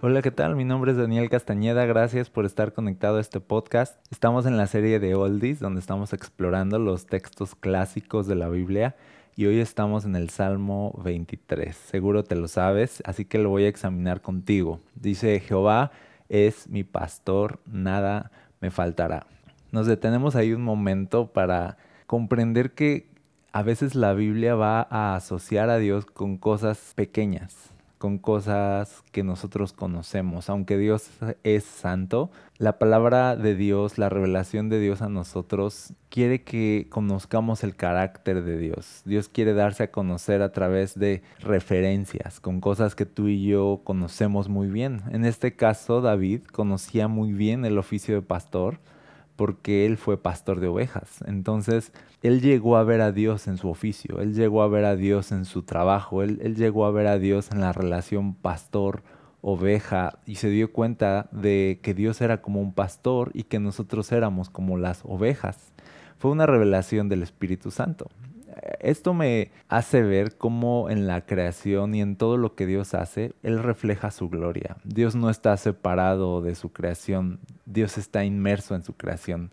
Hola, 0.00 0.22
¿qué 0.22 0.30
tal? 0.30 0.54
Mi 0.54 0.62
nombre 0.62 0.92
es 0.92 0.96
Daniel 0.96 1.28
Castañeda, 1.28 1.84
gracias 1.84 2.30
por 2.30 2.46
estar 2.46 2.72
conectado 2.72 3.16
a 3.16 3.20
este 3.20 3.40
podcast. 3.40 3.96
Estamos 4.12 4.46
en 4.46 4.56
la 4.56 4.68
serie 4.68 5.00
de 5.00 5.16
Oldies, 5.16 5.58
donde 5.58 5.80
estamos 5.80 6.12
explorando 6.12 6.78
los 6.78 7.06
textos 7.06 7.56
clásicos 7.56 8.28
de 8.28 8.36
la 8.36 8.48
Biblia 8.48 8.94
y 9.34 9.46
hoy 9.46 9.58
estamos 9.58 10.04
en 10.04 10.14
el 10.14 10.30
Salmo 10.30 10.96
23. 11.02 11.74
Seguro 11.74 12.22
te 12.22 12.36
lo 12.36 12.46
sabes, 12.46 13.02
así 13.06 13.24
que 13.24 13.38
lo 13.38 13.50
voy 13.50 13.64
a 13.64 13.68
examinar 13.68 14.20
contigo. 14.20 14.78
Dice, 14.94 15.40
Jehová 15.40 15.90
es 16.28 16.68
mi 16.68 16.84
pastor, 16.84 17.58
nada 17.66 18.30
me 18.60 18.70
faltará. 18.70 19.26
Nos 19.72 19.88
detenemos 19.88 20.36
ahí 20.36 20.52
un 20.52 20.62
momento 20.62 21.32
para 21.32 21.76
comprender 22.06 22.70
que 22.70 23.10
a 23.50 23.64
veces 23.64 23.96
la 23.96 24.14
Biblia 24.14 24.54
va 24.54 24.86
a 24.90 25.16
asociar 25.16 25.70
a 25.70 25.78
Dios 25.78 26.06
con 26.06 26.36
cosas 26.36 26.92
pequeñas, 26.94 27.72
con 27.98 28.18
cosas 28.18 29.02
que 29.12 29.22
nosotros 29.24 29.72
conocemos. 29.72 30.48
Aunque 30.48 30.78
Dios 30.78 31.10
es 31.42 31.64
santo, 31.64 32.30
la 32.56 32.78
palabra 32.78 33.36
de 33.36 33.54
Dios, 33.54 33.98
la 33.98 34.08
revelación 34.08 34.68
de 34.68 34.80
Dios 34.80 35.02
a 35.02 35.08
nosotros, 35.08 35.92
quiere 36.08 36.42
que 36.42 36.86
conozcamos 36.88 37.64
el 37.64 37.76
carácter 37.76 38.42
de 38.42 38.56
Dios. 38.56 39.02
Dios 39.04 39.28
quiere 39.28 39.52
darse 39.52 39.84
a 39.84 39.90
conocer 39.90 40.42
a 40.42 40.52
través 40.52 40.98
de 40.98 41.22
referencias, 41.40 42.40
con 42.40 42.60
cosas 42.60 42.94
que 42.94 43.06
tú 43.06 43.28
y 43.28 43.44
yo 43.44 43.80
conocemos 43.84 44.48
muy 44.48 44.68
bien. 44.68 45.02
En 45.10 45.24
este 45.24 45.54
caso, 45.54 46.00
David 46.00 46.42
conocía 46.44 47.08
muy 47.08 47.32
bien 47.32 47.64
el 47.64 47.78
oficio 47.78 48.14
de 48.14 48.22
pastor 48.22 48.78
porque 49.38 49.86
él 49.86 49.98
fue 49.98 50.20
pastor 50.20 50.58
de 50.58 50.66
ovejas. 50.66 51.22
Entonces, 51.24 51.92
él 52.22 52.40
llegó 52.40 52.76
a 52.76 52.82
ver 52.82 53.00
a 53.00 53.12
Dios 53.12 53.46
en 53.46 53.56
su 53.56 53.68
oficio, 53.68 54.20
él 54.20 54.34
llegó 54.34 54.64
a 54.64 54.68
ver 54.68 54.84
a 54.84 54.96
Dios 54.96 55.30
en 55.30 55.44
su 55.44 55.62
trabajo, 55.62 56.24
él, 56.24 56.56
llegó 56.56 56.86
a 56.86 56.90
ver 56.90 57.06
a 57.06 57.20
Dios 57.20 57.52
en 57.52 57.60
la 57.60 57.72
relación 57.72 58.34
pastor-oveja 58.34 60.18
y 60.26 60.34
se 60.34 60.50
dio 60.50 60.72
cuenta 60.72 61.28
de 61.30 61.78
que 61.84 61.94
Dios 61.94 62.20
era 62.20 62.42
como 62.42 62.60
un 62.60 62.72
pastor 62.72 63.30
y 63.32 63.44
que 63.44 63.60
nosotros 63.60 64.10
éramos 64.10 64.50
como 64.50 64.76
las 64.76 65.02
ovejas. 65.04 65.72
Fue 66.18 66.32
una 66.32 66.46
revelación 66.46 67.08
del 67.08 67.22
Espíritu 67.22 67.70
Santo. 67.70 68.10
Esto 68.80 69.14
me 69.14 69.50
hace 69.68 70.02
ver 70.02 70.36
cómo 70.36 70.90
en 70.90 71.06
la 71.06 71.26
creación 71.26 71.94
y 71.94 72.00
en 72.00 72.16
todo 72.16 72.36
lo 72.36 72.54
que 72.54 72.66
Dios 72.66 72.94
hace, 72.94 73.34
Él 73.42 73.62
refleja 73.62 74.10
su 74.10 74.28
gloria. 74.28 74.76
Dios 74.84 75.14
no 75.14 75.30
está 75.30 75.56
separado 75.56 76.42
de 76.42 76.54
su 76.54 76.72
creación, 76.72 77.40
Dios 77.66 77.98
está 77.98 78.24
inmerso 78.24 78.74
en 78.74 78.82
su 78.82 78.94
creación. 78.94 79.50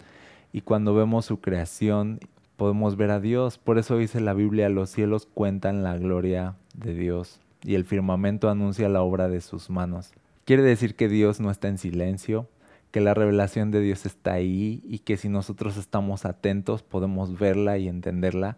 Y 0.52 0.62
cuando 0.62 0.94
vemos 0.94 1.26
su 1.26 1.42
creación, 1.42 2.20
podemos 2.56 2.96
ver 2.96 3.12
a 3.12 3.20
Dios. 3.20 3.58
Por 3.58 3.78
eso 3.78 3.98
dice 3.98 4.22
la 4.22 4.34
Biblia, 4.34 4.70
los 4.70 4.90
cielos 4.90 5.26
cuentan 5.26 5.84
la 5.84 5.98
gloria 5.98 6.56
de 6.74 6.94
Dios 6.94 7.42
y 7.64 7.76
el 7.76 7.86
firmamento 7.86 8.50
anuncia 8.50 8.88
la 8.90 9.02
obra 9.02 9.28
de 9.28 9.42
sus 9.42 9.70
manos. 9.70 10.12
Quiere 10.46 10.62
decir 10.62 10.96
que 10.96 11.10
Dios 11.10 11.40
no 11.40 11.50
está 11.50 11.68
en 11.68 11.78
silencio, 11.78 12.48
que 12.92 13.02
la 13.02 13.14
revelación 13.14 13.72
de 13.72 13.82
Dios 13.82 14.06
está 14.06 14.34
ahí 14.34 14.82
y 14.86 15.00
que 15.00 15.18
si 15.18 15.28
nosotros 15.28 15.76
estamos 15.76 16.26
atentos 16.26 16.84
podemos 16.84 17.38
verla 17.38 17.78
y 17.78 17.88
entenderla. 17.88 18.58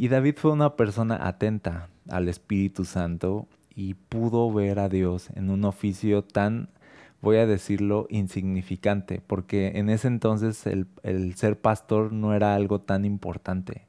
Y 0.00 0.06
David 0.06 0.36
fue 0.36 0.52
una 0.52 0.76
persona 0.76 1.26
atenta 1.26 1.88
al 2.08 2.28
Espíritu 2.28 2.84
Santo 2.84 3.48
y 3.74 3.94
pudo 3.94 4.50
ver 4.52 4.78
a 4.78 4.88
Dios 4.88 5.28
en 5.34 5.50
un 5.50 5.64
oficio 5.64 6.22
tan, 6.22 6.68
voy 7.20 7.38
a 7.38 7.48
decirlo, 7.48 8.06
insignificante, 8.08 9.20
porque 9.26 9.72
en 9.74 9.90
ese 9.90 10.06
entonces 10.06 10.64
el, 10.68 11.34
ser 11.34 11.60
pastor 11.60 12.12
no 12.12 12.32
era 12.32 12.54
algo 12.54 12.80
tan 12.80 13.04
importante. 13.04 13.88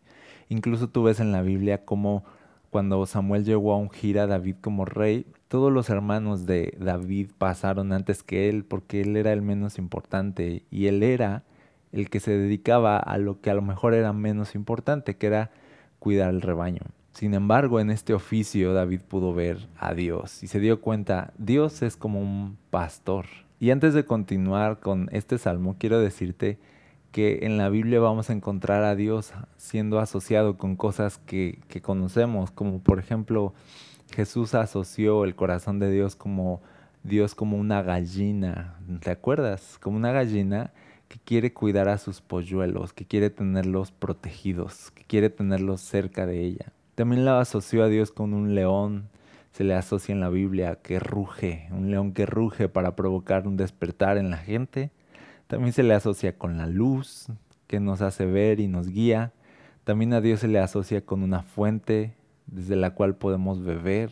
Incluso 0.49 0.89
tú 0.89 1.03
ves 1.03 1.19
en 1.19 1.31
la 1.31 1.43
Biblia 1.43 1.85
como 1.85 2.23
cuando 2.71 3.05
Samuel 3.05 3.45
llegó 3.45 3.71
a 3.73 3.77
ungir 3.77 4.17
a 4.17 4.25
David 4.25 4.55
como 4.61 4.85
rey, 4.85 5.27
todos 5.47 5.71
los 5.71 5.91
hermanos 5.91 6.47
de 6.47 6.75
David 6.79 7.29
pasaron 7.37 7.93
antes 7.93 8.23
que 8.23 8.49
él 8.49 8.65
porque 8.65 9.01
él 9.01 9.15
era 9.15 9.31
el 9.31 9.43
menos 9.43 9.77
importante 9.77 10.63
y 10.71 10.87
él 10.87 11.03
era 11.03 11.43
el 11.91 12.09
que 12.09 12.19
se 12.19 12.35
dedicaba 12.35 12.97
a 12.97 13.19
lo 13.19 13.41
que 13.41 13.51
a 13.51 13.53
lo 13.53 13.61
mejor 13.61 13.93
era 13.93 14.11
menos 14.11 14.55
importante, 14.55 15.15
que 15.15 15.27
era 15.27 15.51
cuidar 15.99 16.29
el 16.29 16.41
rebaño. 16.41 16.81
Sin 17.13 17.33
embargo, 17.33 17.79
en 17.79 17.89
este 17.91 18.13
oficio 18.13 18.73
David 18.73 19.01
pudo 19.01 19.33
ver 19.33 19.67
a 19.77 19.93
Dios 19.93 20.41
y 20.43 20.47
se 20.47 20.59
dio 20.59 20.79
cuenta, 20.81 21.33
Dios 21.37 21.81
es 21.81 21.97
como 21.97 22.21
un 22.21 22.57
pastor. 22.69 23.25
Y 23.59 23.71
antes 23.71 23.93
de 23.93 24.05
continuar 24.05 24.79
con 24.79 25.09
este 25.11 25.37
salmo, 25.37 25.75
quiero 25.77 25.99
decirte 25.99 26.59
que 27.11 27.39
en 27.41 27.57
la 27.57 27.69
Biblia 27.69 27.99
vamos 27.99 28.29
a 28.29 28.33
encontrar 28.33 28.83
a 28.83 28.95
Dios 28.95 29.33
siendo 29.57 29.99
asociado 29.99 30.57
con 30.57 30.75
cosas 30.75 31.17
que, 31.17 31.59
que 31.67 31.81
conocemos, 31.81 32.51
como 32.51 32.79
por 32.79 32.99
ejemplo 32.99 33.53
Jesús 34.13 34.53
asoció 34.55 35.25
el 35.25 35.35
corazón 35.35 35.79
de 35.79 35.91
Dios 35.91 36.15
como 36.15 36.61
Dios 37.03 37.35
como 37.35 37.57
una 37.57 37.81
gallina, 37.81 38.75
¿te 39.01 39.11
acuerdas? 39.11 39.77
Como 39.81 39.97
una 39.97 40.11
gallina 40.11 40.71
que 41.09 41.19
quiere 41.19 41.51
cuidar 41.51 41.89
a 41.89 41.97
sus 41.97 42.21
polluelos, 42.21 42.93
que 42.93 43.05
quiere 43.05 43.29
tenerlos 43.29 43.91
protegidos, 43.91 44.91
que 44.91 45.03
quiere 45.03 45.29
tenerlos 45.29 45.81
cerca 45.81 46.25
de 46.25 46.45
ella. 46.45 46.71
También 46.95 47.25
la 47.25 47.41
asoció 47.41 47.83
a 47.83 47.87
Dios 47.87 48.11
con 48.11 48.33
un 48.33 48.55
león, 48.55 49.09
se 49.51 49.63
le 49.63 49.73
asocia 49.73 50.13
en 50.13 50.19
la 50.19 50.29
Biblia 50.29 50.75
que 50.75 50.99
ruge, 50.99 51.67
un 51.71 51.89
león 51.89 52.13
que 52.13 52.27
ruge 52.27 52.69
para 52.69 52.95
provocar 52.95 53.47
un 53.47 53.57
despertar 53.57 54.17
en 54.17 54.29
la 54.29 54.37
gente. 54.37 54.91
También 55.47 55.73
se 55.73 55.81
le 55.83 55.95
asocia 55.95 56.37
con 56.37 56.57
la 56.57 56.67
luz, 56.67 57.27
que 57.65 57.79
nos 57.79 58.01
hace 58.01 58.25
ver 58.25 58.59
y 58.59 58.67
nos 58.67 58.87
guía. 58.87 59.33
También 59.83 60.13
a 60.13 60.21
Dios 60.21 60.41
se 60.41 60.47
le 60.47 60.59
asocia 60.59 61.05
con 61.05 61.23
una 61.23 61.41
fuente 61.41 62.13
desde 62.45 62.75
la 62.75 62.93
cual 62.93 63.15
podemos 63.15 63.63
beber. 63.63 64.11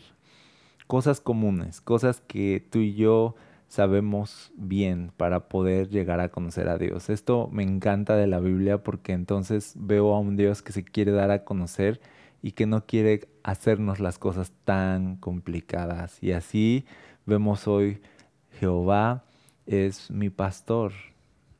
Cosas 0.88 1.20
comunes, 1.20 1.80
cosas 1.80 2.20
que 2.20 2.66
tú 2.70 2.80
y 2.80 2.94
yo 2.94 3.36
sabemos 3.68 4.50
bien 4.56 5.12
para 5.16 5.48
poder 5.48 5.88
llegar 5.88 6.20
a 6.20 6.30
conocer 6.30 6.68
a 6.68 6.78
Dios. 6.78 7.10
Esto 7.10 7.48
me 7.52 7.62
encanta 7.62 8.16
de 8.16 8.26
la 8.26 8.40
Biblia 8.40 8.82
porque 8.82 9.12
entonces 9.12 9.74
veo 9.76 10.14
a 10.14 10.20
un 10.20 10.36
Dios 10.36 10.62
que 10.62 10.72
se 10.72 10.84
quiere 10.84 11.12
dar 11.12 11.30
a 11.30 11.44
conocer 11.44 12.00
y 12.42 12.52
que 12.52 12.66
no 12.66 12.86
quiere 12.86 13.28
hacernos 13.42 14.00
las 14.00 14.18
cosas 14.18 14.52
tan 14.64 15.16
complicadas. 15.16 16.22
Y 16.22 16.32
así 16.32 16.86
vemos 17.26 17.68
hoy 17.68 18.00
Jehová 18.58 19.24
es 19.66 20.10
mi 20.10 20.30
pastor. 20.30 20.92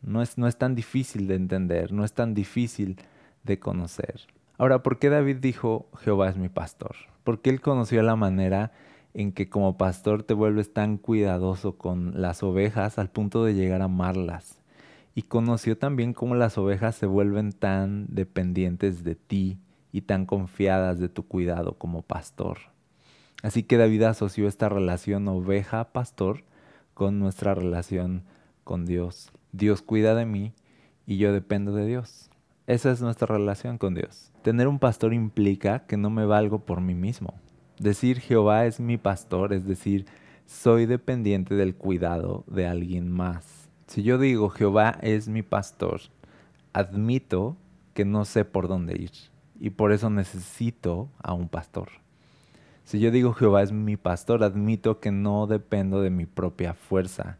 No 0.00 0.22
es, 0.22 0.38
no 0.38 0.48
es 0.48 0.56
tan 0.56 0.74
difícil 0.74 1.26
de 1.28 1.34
entender, 1.34 1.92
no 1.92 2.04
es 2.04 2.12
tan 2.12 2.32
difícil 2.32 2.96
de 3.42 3.58
conocer. 3.58 4.22
Ahora, 4.56 4.82
¿por 4.82 4.98
qué 4.98 5.10
David 5.10 5.36
dijo 5.36 5.88
Jehová 5.98 6.28
es 6.30 6.36
mi 6.36 6.48
pastor? 6.48 6.96
Porque 7.22 7.50
él 7.50 7.60
conoció 7.60 8.02
la 8.02 8.16
manera 8.16 8.72
en 9.14 9.32
que 9.32 9.48
como 9.48 9.76
pastor 9.76 10.22
te 10.22 10.34
vuelves 10.34 10.72
tan 10.72 10.96
cuidadoso 10.96 11.76
con 11.76 12.20
las 12.20 12.42
ovejas 12.42 12.98
al 12.98 13.10
punto 13.10 13.44
de 13.44 13.54
llegar 13.54 13.82
a 13.82 13.86
amarlas. 13.86 14.58
Y 15.14 15.22
conoció 15.22 15.76
también 15.76 16.12
cómo 16.12 16.34
las 16.34 16.58
ovejas 16.58 16.94
se 16.94 17.06
vuelven 17.06 17.52
tan 17.52 18.06
dependientes 18.08 19.02
de 19.02 19.14
ti 19.16 19.58
y 19.90 20.02
tan 20.02 20.26
confiadas 20.26 20.98
de 21.00 21.08
tu 21.08 21.26
cuidado 21.26 21.74
como 21.78 22.02
pastor. 22.02 22.58
Así 23.42 23.62
que 23.62 23.76
David 23.76 24.02
asoció 24.02 24.48
esta 24.48 24.68
relación 24.68 25.26
oveja-pastor 25.28 26.44
con 26.94 27.18
nuestra 27.18 27.54
relación 27.54 28.24
con 28.64 28.84
Dios. 28.84 29.30
Dios 29.52 29.82
cuida 29.82 30.14
de 30.14 30.26
mí 30.26 30.52
y 31.06 31.16
yo 31.16 31.32
dependo 31.32 31.72
de 31.72 31.86
Dios. 31.86 32.30
Esa 32.66 32.90
es 32.90 33.00
nuestra 33.00 33.34
relación 33.34 33.78
con 33.78 33.94
Dios. 33.94 34.30
Tener 34.42 34.68
un 34.68 34.78
pastor 34.78 35.14
implica 35.14 35.86
que 35.86 35.96
no 35.96 36.10
me 36.10 36.26
valgo 36.26 36.66
por 36.66 36.80
mí 36.80 36.94
mismo. 36.94 37.34
Decir 37.78 38.18
Jehová 38.18 38.66
es 38.66 38.80
mi 38.80 38.96
pastor, 38.98 39.52
es 39.52 39.64
decir, 39.64 40.06
soy 40.46 40.86
dependiente 40.86 41.54
del 41.54 41.76
cuidado 41.76 42.42
de 42.48 42.66
alguien 42.66 43.08
más. 43.08 43.68
Si 43.86 44.02
yo 44.02 44.18
digo 44.18 44.48
Jehová 44.48 44.98
es 45.00 45.28
mi 45.28 45.42
pastor, 45.42 46.00
admito 46.72 47.56
que 47.94 48.04
no 48.04 48.24
sé 48.24 48.44
por 48.44 48.66
dónde 48.66 48.94
ir 49.00 49.12
y 49.60 49.70
por 49.70 49.92
eso 49.92 50.10
necesito 50.10 51.08
a 51.22 51.34
un 51.34 51.48
pastor. 51.48 51.88
Si 52.84 52.98
yo 52.98 53.12
digo 53.12 53.32
Jehová 53.32 53.62
es 53.62 53.70
mi 53.70 53.96
pastor, 53.96 54.42
admito 54.42 54.98
que 54.98 55.12
no 55.12 55.46
dependo 55.46 56.00
de 56.00 56.10
mi 56.10 56.26
propia 56.26 56.74
fuerza. 56.74 57.38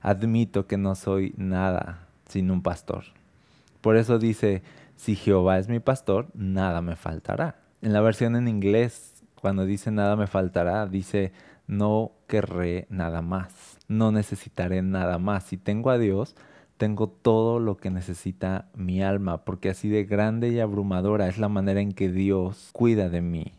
admito 0.00 0.66
que 0.66 0.76
no 0.76 0.94
soy 0.94 1.32
nada 1.36 2.08
sin 2.28 2.50
un 2.50 2.62
pastor. 2.62 3.04
Por 3.80 3.96
eso 3.96 4.18
dice, 4.18 4.62
si 4.96 5.16
Jehová 5.16 5.58
es 5.58 5.68
mi 5.68 5.80
pastor, 5.80 6.28
nada 6.34 6.82
me 6.82 6.96
faltará. 6.96 7.56
En 7.82 7.92
la 7.92 8.00
versión 8.00 8.36
en 8.36 8.48
inglés, 8.48 9.11
cuando 9.42 9.66
dice 9.66 9.90
nada 9.90 10.14
me 10.14 10.28
faltará, 10.28 10.86
dice 10.86 11.32
no 11.66 12.12
querré 12.28 12.86
nada 12.90 13.22
más, 13.22 13.76
no 13.88 14.12
necesitaré 14.12 14.82
nada 14.82 15.18
más. 15.18 15.42
Si 15.42 15.56
tengo 15.56 15.90
a 15.90 15.98
Dios, 15.98 16.36
tengo 16.76 17.08
todo 17.08 17.58
lo 17.58 17.76
que 17.76 17.90
necesita 17.90 18.68
mi 18.76 19.02
alma, 19.02 19.44
porque 19.44 19.68
así 19.70 19.88
de 19.88 20.04
grande 20.04 20.50
y 20.50 20.60
abrumadora 20.60 21.26
es 21.26 21.38
la 21.38 21.48
manera 21.48 21.80
en 21.80 21.90
que 21.90 22.08
Dios 22.08 22.70
cuida 22.72 23.08
de 23.08 23.20
mí, 23.20 23.52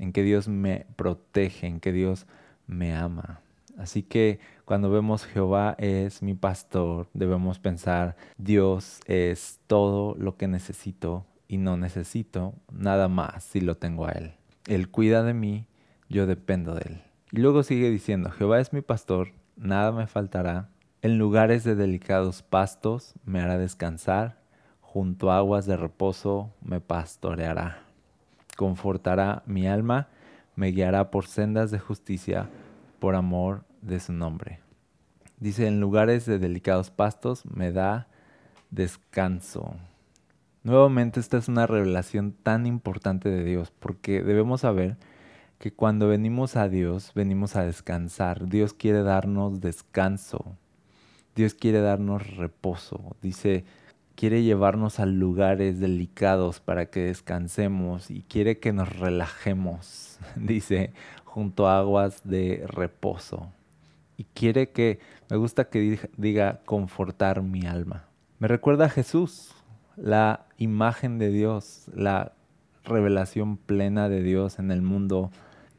en 0.00 0.12
que 0.12 0.24
Dios 0.24 0.48
me 0.48 0.86
protege, 0.96 1.68
en 1.68 1.78
que 1.78 1.92
Dios 1.92 2.26
me 2.66 2.92
ama. 2.96 3.42
Así 3.78 4.02
que 4.02 4.40
cuando 4.64 4.90
vemos 4.90 5.24
Jehová 5.24 5.76
es 5.78 6.20
mi 6.20 6.34
pastor, 6.34 7.06
debemos 7.14 7.60
pensar 7.60 8.16
Dios 8.38 8.98
es 9.06 9.60
todo 9.68 10.16
lo 10.18 10.36
que 10.36 10.48
necesito 10.48 11.24
y 11.46 11.58
no 11.58 11.76
necesito 11.76 12.54
nada 12.72 13.06
más 13.06 13.44
si 13.44 13.60
lo 13.60 13.76
tengo 13.76 14.06
a 14.06 14.10
Él. 14.10 14.34
Él 14.66 14.88
cuida 14.88 15.22
de 15.22 15.34
mí, 15.34 15.66
yo 16.08 16.26
dependo 16.26 16.74
de 16.74 16.82
Él. 16.82 17.02
Y 17.32 17.38
luego 17.38 17.62
sigue 17.62 17.90
diciendo, 17.90 18.30
Jehová 18.30 18.60
es 18.60 18.72
mi 18.72 18.82
pastor, 18.82 19.28
nada 19.56 19.92
me 19.92 20.06
faltará. 20.06 20.68
En 21.02 21.18
lugares 21.18 21.64
de 21.64 21.74
delicados 21.74 22.42
pastos 22.42 23.14
me 23.24 23.40
hará 23.40 23.58
descansar, 23.58 24.38
junto 24.80 25.30
a 25.30 25.38
aguas 25.38 25.66
de 25.66 25.76
reposo 25.76 26.52
me 26.62 26.80
pastoreará. 26.80 27.82
Confortará 28.56 29.42
mi 29.46 29.68
alma, 29.68 30.08
me 30.56 30.68
guiará 30.68 31.10
por 31.10 31.26
sendas 31.26 31.70
de 31.70 31.78
justicia, 31.78 32.48
por 32.98 33.14
amor 33.14 33.64
de 33.82 34.00
su 34.00 34.12
nombre. 34.12 34.60
Dice, 35.38 35.66
en 35.66 35.80
lugares 35.80 36.24
de 36.24 36.38
delicados 36.38 36.90
pastos 36.90 37.44
me 37.44 37.70
da 37.70 38.08
descanso. 38.70 39.76
Nuevamente 40.66 41.20
esta 41.20 41.36
es 41.36 41.46
una 41.46 41.68
revelación 41.68 42.32
tan 42.32 42.66
importante 42.66 43.28
de 43.28 43.44
Dios, 43.44 43.70
porque 43.78 44.20
debemos 44.20 44.62
saber 44.62 44.96
que 45.60 45.72
cuando 45.72 46.08
venimos 46.08 46.56
a 46.56 46.68
Dios, 46.68 47.12
venimos 47.14 47.54
a 47.54 47.62
descansar. 47.62 48.48
Dios 48.48 48.74
quiere 48.74 49.04
darnos 49.04 49.60
descanso. 49.60 50.56
Dios 51.36 51.54
quiere 51.54 51.82
darnos 51.82 52.36
reposo. 52.36 53.14
Dice, 53.22 53.64
quiere 54.16 54.42
llevarnos 54.42 54.98
a 54.98 55.06
lugares 55.06 55.78
delicados 55.78 56.58
para 56.58 56.86
que 56.86 56.98
descansemos 56.98 58.10
y 58.10 58.22
quiere 58.22 58.58
que 58.58 58.72
nos 58.72 58.88
relajemos, 58.98 60.18
dice, 60.34 60.92
junto 61.22 61.68
a 61.68 61.78
aguas 61.78 62.22
de 62.24 62.64
reposo. 62.66 63.52
Y 64.16 64.24
quiere 64.24 64.70
que, 64.70 64.98
me 65.30 65.36
gusta 65.36 65.68
que 65.68 66.00
diga, 66.16 66.58
confortar 66.64 67.42
mi 67.42 67.66
alma. 67.66 68.08
Me 68.40 68.48
recuerda 68.48 68.86
a 68.86 68.90
Jesús, 68.90 69.54
la 69.96 70.46
imagen 70.58 71.18
de 71.18 71.30
Dios, 71.30 71.86
la 71.94 72.32
revelación 72.84 73.56
plena 73.56 74.08
de 74.08 74.22
Dios 74.22 74.58
en 74.58 74.70
el 74.70 74.82
mundo 74.82 75.30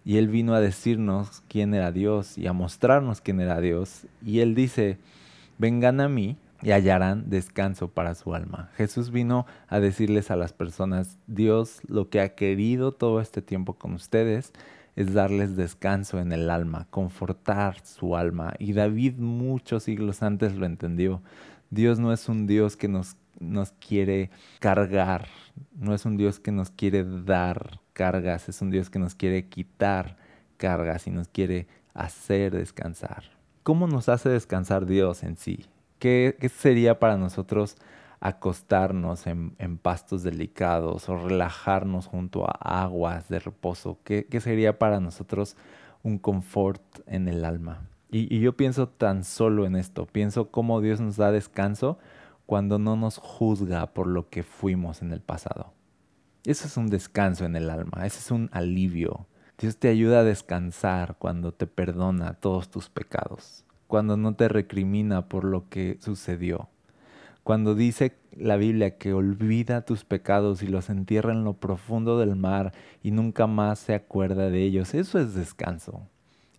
y 0.04 0.18
Él 0.18 0.30
vino 0.30 0.54
a 0.54 0.62
decirnos 0.62 1.44
quién 1.50 1.74
era 1.74 1.92
Dios 1.92 2.38
y 2.38 2.48
a 2.48 2.54
mostrarnos 2.54 3.22
quién 3.22 3.42
era 3.42 3.60
Dios. 3.60 4.08
Y 4.26 4.40
Él 4.40 4.56
dice, 4.56 5.00
vengan 5.58 6.00
a 6.00 6.08
mí 6.08 6.38
y 6.62 6.72
hallarán 6.72 7.30
descanso 7.30 7.90
para 7.90 8.16
su 8.16 8.34
alma. 8.34 8.70
Jesús 8.78 9.12
vino 9.12 9.46
a 9.68 9.80
decirles 9.80 10.32
a 10.32 10.36
las 10.36 10.54
personas, 10.54 11.18
Dios 11.28 11.82
lo 11.88 12.10
que 12.10 12.22
ha 12.22 12.36
querido 12.36 12.94
todo 12.94 13.20
este 13.20 13.42
tiempo 13.42 13.74
con 13.74 13.94
ustedes 13.94 14.54
es 14.96 15.14
darles 15.14 15.56
descanso 15.56 16.20
en 16.20 16.32
el 16.32 16.50
alma, 16.50 16.88
confortar 16.90 17.86
su 17.86 18.16
alma. 18.16 18.54
Y 18.58 18.74
David 18.74 19.18
muchos 19.18 19.84
siglos 19.84 20.24
antes 20.24 20.56
lo 20.56 20.66
entendió. 20.66 21.22
Dios 21.70 22.00
no 22.00 22.14
es 22.14 22.30
un 22.30 22.48
Dios 22.48 22.78
que 22.78 22.88
nos, 22.88 23.18
nos 23.40 23.72
quiere 23.74 24.30
cargar, 24.60 25.28
no 25.76 25.94
es 25.94 26.06
un 26.06 26.18
Dios 26.18 26.40
que 26.40 26.52
nos 26.52 26.72
quiere 26.72 27.04
dar 27.04 27.80
cargas, 27.94 28.50
es 28.50 28.62
un 28.62 28.70
Dios 28.70 28.90
que 28.90 29.00
nos 29.00 29.16
quiere 29.16 29.48
quitar 29.48 30.18
cargas 30.58 31.08
y 31.08 31.12
nos 31.12 31.28
quiere 31.28 31.68
hacer 31.94 32.56
descansar. 32.56 33.24
¿Cómo 33.64 33.88
nos 33.88 34.08
hace 34.08 34.30
descansar 34.30 34.86
Dios 34.86 35.24
en 35.24 35.36
sí? 35.36 35.66
¿Qué, 36.00 36.38
sería 36.56 37.00
para 37.00 37.18
nosotros 37.18 37.76
acostarnos 38.20 39.28
en, 39.28 39.78
pastos 39.78 40.24
delicados 40.24 41.10
o 41.10 41.18
relajarnos 41.18 42.06
junto 42.06 42.46
a 42.46 42.84
aguas 42.84 43.30
de 43.30 43.40
reposo? 43.40 44.00
¿Qué, 44.04 44.26
sería 44.40 44.78
para 44.78 45.00
nosotros 45.00 45.58
un 46.04 46.20
confort 46.20 46.82
en 47.08 47.28
el 47.28 47.44
alma? 47.44 47.82
Y, 48.10 48.40
yo 48.40 48.56
pienso 48.56 48.88
tan 48.88 49.24
solo 49.24 49.66
en 49.66 49.76
esto, 49.76 50.06
pienso 50.06 50.50
cómo 50.50 50.80
Dios 50.80 51.02
nos 51.02 51.18
da 51.18 51.32
descanso 51.32 51.98
cuando 52.46 52.80
no 52.80 52.96
nos 52.96 53.18
juzga 53.18 53.94
por 53.94 54.08
lo 54.08 54.30
que 54.30 54.44
fuimos 54.44 55.02
en 55.02 55.12
el 55.12 55.20
pasado. 55.20 55.74
Eso 56.46 56.68
es 56.68 56.78
un 56.78 56.88
descanso 56.88 57.44
en 57.44 57.58
el 57.58 57.70
alma, 57.70 58.06
ese 58.06 58.20
es 58.20 58.32
un 58.32 58.50
alivio. 58.54 59.28
Dios 59.58 59.78
te 59.78 59.90
ayuda 59.90 60.20
a 60.20 60.24
descansar 60.24 61.18
cuando 61.18 61.52
te 61.52 61.68
perdona 61.68 62.36
todos 62.36 62.70
tus 62.70 62.90
pecados, 62.90 63.66
cuando 63.88 64.16
no 64.16 64.36
te 64.36 64.48
recrimina 64.48 65.28
por 65.28 65.44
lo 65.44 65.68
que 65.68 65.98
sucedió, 66.00 66.70
cuando 67.44 67.76
dice 67.76 68.16
la 68.32 68.56
Biblia 68.56 68.98
que 68.98 69.14
olvida 69.14 69.84
tus 69.84 70.06
pecados 70.06 70.64
y 70.64 70.68
los 70.68 70.90
entierra 70.90 71.34
en 71.34 71.44
lo 71.44 71.54
profundo 71.54 72.20
del 72.20 72.36
mar 72.36 72.72
y 73.04 73.12
nunca 73.12 73.48
más 73.48 73.80
se 73.80 73.96
acuerda 73.96 74.50
de 74.50 74.64
ellos. 74.64 74.94
Eso 74.94 75.20
es 75.20 75.34
descanso. 75.34 76.08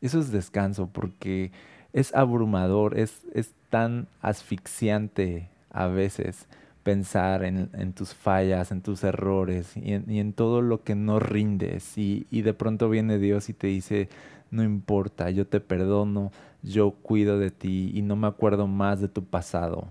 Eso 0.01 0.21
es 0.21 0.31
descanso 0.31 0.89
porque 0.93 1.51
es 1.93 2.15
abrumador, 2.15 2.99
es, 2.99 3.27
es 3.35 3.55
tan 3.71 4.09
asfixiante 4.21 5.49
a 5.71 5.87
veces 5.87 6.47
pensar 6.89 7.45
en, 7.45 7.93
tus 7.93 8.15
fallas, 8.15 8.73
en 8.73 8.81
tus 8.81 9.05
errores 9.05 9.77
y 9.77 9.93
en, 9.93 10.33
todo 10.33 10.63
lo 10.63 10.85
que 10.85 10.95
no 10.95 11.21
rindes. 11.21 11.99
Y, 11.99 12.25
de 12.31 12.55
pronto 12.55 12.89
viene 12.89 13.19
Dios 13.19 13.51
y 13.51 13.53
te 13.53 13.67
dice, 13.67 14.09
no 14.51 14.63
importa, 14.63 15.29
yo 15.29 15.47
te 15.47 15.61
perdono, 15.61 16.33
yo 16.63 16.93
cuido 16.93 17.39
de 17.39 17.51
ti 17.51 17.91
y 17.93 18.01
no 18.01 18.17
me 18.17 18.27
acuerdo 18.27 18.67
más 18.67 19.03
de 19.03 19.09
tu 19.09 19.23
pasado. 19.23 19.87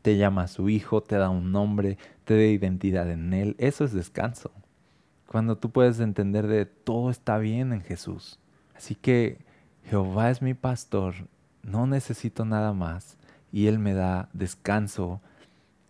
Te 0.00 0.16
llama 0.16 0.44
a 0.44 0.48
su 0.48 0.70
hijo, 0.70 1.02
te 1.02 1.16
da 1.16 1.28
un 1.28 1.52
nombre, 1.52 1.98
te 2.24 2.36
da 2.36 2.44
identidad 2.44 3.10
en 3.10 3.34
él. 3.34 3.54
Eso 3.58 3.84
es 3.84 3.92
descanso. 3.92 4.50
Cuando 5.26 5.58
tú 5.58 5.68
puedes 5.68 6.00
entender 6.00 6.46
de 6.46 6.64
todo 6.64 7.10
está 7.10 7.36
bien 7.36 7.74
en 7.74 7.82
Jesús. 7.82 8.38
Así 8.78 8.94
que 8.94 9.38
Jehová 9.90 10.30
es 10.30 10.40
mi 10.40 10.54
pastor, 10.54 11.14
no 11.64 11.88
necesito 11.88 12.44
nada 12.44 12.72
más 12.72 13.18
y 13.50 13.66
Él 13.66 13.80
me 13.80 13.92
da 13.92 14.28
descanso 14.32 15.20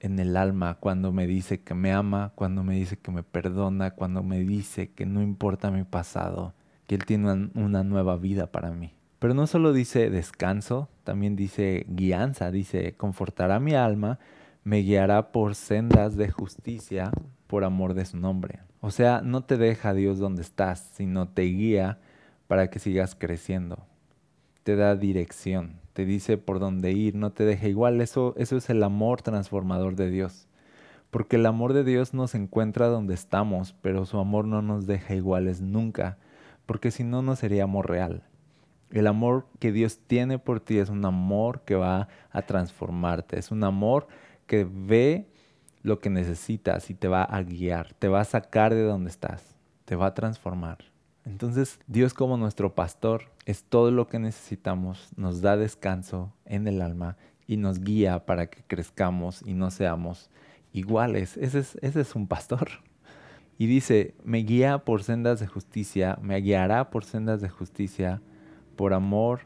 en 0.00 0.18
el 0.18 0.38
alma 0.38 0.78
cuando 0.80 1.12
me 1.12 1.26
dice 1.26 1.60
que 1.60 1.74
me 1.74 1.92
ama, 1.92 2.32
cuando 2.34 2.64
me 2.64 2.76
dice 2.76 2.96
que 2.96 3.10
me 3.10 3.22
perdona, 3.22 3.90
cuando 3.90 4.22
me 4.22 4.40
dice 4.40 4.88
que 4.88 5.04
no 5.04 5.20
importa 5.20 5.70
mi 5.70 5.84
pasado, 5.84 6.54
que 6.86 6.94
Él 6.94 7.04
tiene 7.04 7.50
una, 7.54 7.84
nueva 7.84 8.16
vida 8.16 8.46
para 8.46 8.70
mí. 8.70 8.94
Pero 9.18 9.34
no 9.34 9.46
solo 9.46 9.74
dice 9.74 10.08
descanso, 10.08 10.88
también 11.04 11.36
dice 11.36 11.84
guianza, 11.90 12.50
dice 12.50 12.94
confortará 12.96 13.60
mi 13.60 13.74
alma, 13.74 14.18
me 14.64 14.78
guiará 14.78 15.30
por 15.30 15.54
sendas 15.56 16.16
de 16.16 16.30
justicia 16.30 17.10
por 17.48 17.64
amor 17.64 17.92
de 17.92 18.06
su 18.06 18.16
nombre. 18.16 18.60
O 18.80 18.90
sea, 18.90 19.20
no 19.20 19.44
te 19.44 19.58
deja 19.58 19.92
Dios 19.92 20.18
donde 20.18 20.40
estás, 20.40 20.90
sino 20.94 21.28
te 21.28 21.42
guía 21.42 21.98
para 22.48 22.70
que 22.70 22.80
sigas 22.80 23.14
creciendo. 23.14 23.86
Te 24.64 24.74
da 24.74 24.96
dirección, 24.96 25.78
te 25.92 26.04
dice 26.04 26.36
por 26.36 26.58
dónde 26.58 26.90
ir, 26.92 27.14
no 27.14 27.30
te 27.30 27.44
deja 27.44 27.68
igual. 27.68 28.00
Eso, 28.00 28.34
eso 28.36 28.56
es 28.56 28.68
el 28.70 28.82
amor 28.82 29.22
transformador 29.22 29.94
de 29.94 30.10
Dios. 30.10 30.48
Porque 31.10 31.36
el 31.36 31.46
amor 31.46 31.72
de 31.72 31.84
Dios 31.84 32.12
nos 32.12 32.34
encuentra 32.34 32.88
donde 32.88 33.14
estamos, 33.14 33.74
pero 33.80 34.04
su 34.04 34.18
amor 34.18 34.46
no 34.46 34.60
nos 34.60 34.86
deja 34.86 35.14
iguales 35.14 35.60
nunca, 35.60 36.18
porque 36.66 36.90
si 36.90 37.04
no, 37.04 37.22
no 37.22 37.36
sería 37.36 37.64
amor 37.64 37.88
real. 37.88 38.24
El 38.90 39.06
amor 39.06 39.46
que 39.58 39.72
Dios 39.72 39.98
tiene 40.06 40.38
por 40.38 40.60
ti 40.60 40.78
es 40.78 40.88
un 40.88 41.04
amor 41.04 41.62
que 41.62 41.74
va 41.76 42.08
a 42.30 42.42
transformarte, 42.42 43.38
es 43.38 43.50
un 43.50 43.64
amor 43.64 44.08
que 44.46 44.66
ve 44.68 45.28
lo 45.82 45.98
que 46.00 46.10
necesitas 46.10 46.90
y 46.90 46.94
te 46.94 47.08
va 47.08 47.22
a 47.22 47.42
guiar, 47.42 47.94
te 47.94 48.08
va 48.08 48.20
a 48.20 48.24
sacar 48.24 48.74
de 48.74 48.82
donde 48.82 49.10
estás, 49.10 49.54
te 49.84 49.96
va 49.96 50.06
a 50.06 50.14
transformar. 50.14 50.78
Entonces 51.28 51.78
Dios 51.87 52.14
como 52.14 52.38
nuestro 52.38 52.75
pastor 52.75 53.25
es 53.44 53.62
todo 53.62 53.90
lo 53.90 54.08
que 54.08 54.18
necesitamos, 54.18 55.11
nos 55.16 55.42
da 55.42 55.56
descanso 55.58 56.32
en 56.47 56.66
el 56.66 56.80
alma 56.80 57.16
y 57.47 57.58
nos 57.58 57.80
guía 57.80 58.25
para 58.25 58.47
que 58.49 58.62
crezcamos 58.66 59.42
y 59.47 59.52
no 59.52 59.70
seamos 59.70 60.30
iguales. 60.73 61.37
Ese 61.37 61.58
es, 61.61 61.78
ese 61.82 62.00
es 62.00 62.14
un 62.14 62.26
pastor. 62.26 62.68
Y 63.58 63.66
dice, 63.66 64.14
me 64.25 64.38
guía 64.38 64.78
por 64.78 65.02
sendas 65.02 65.38
de 65.40 65.47
justicia, 65.47 66.18
me 66.23 66.40
guiará 66.40 66.90
por 66.90 67.04
sendas 67.04 67.40
de 67.40 67.49
justicia, 67.49 68.23
por 68.75 68.94
amor 68.94 69.40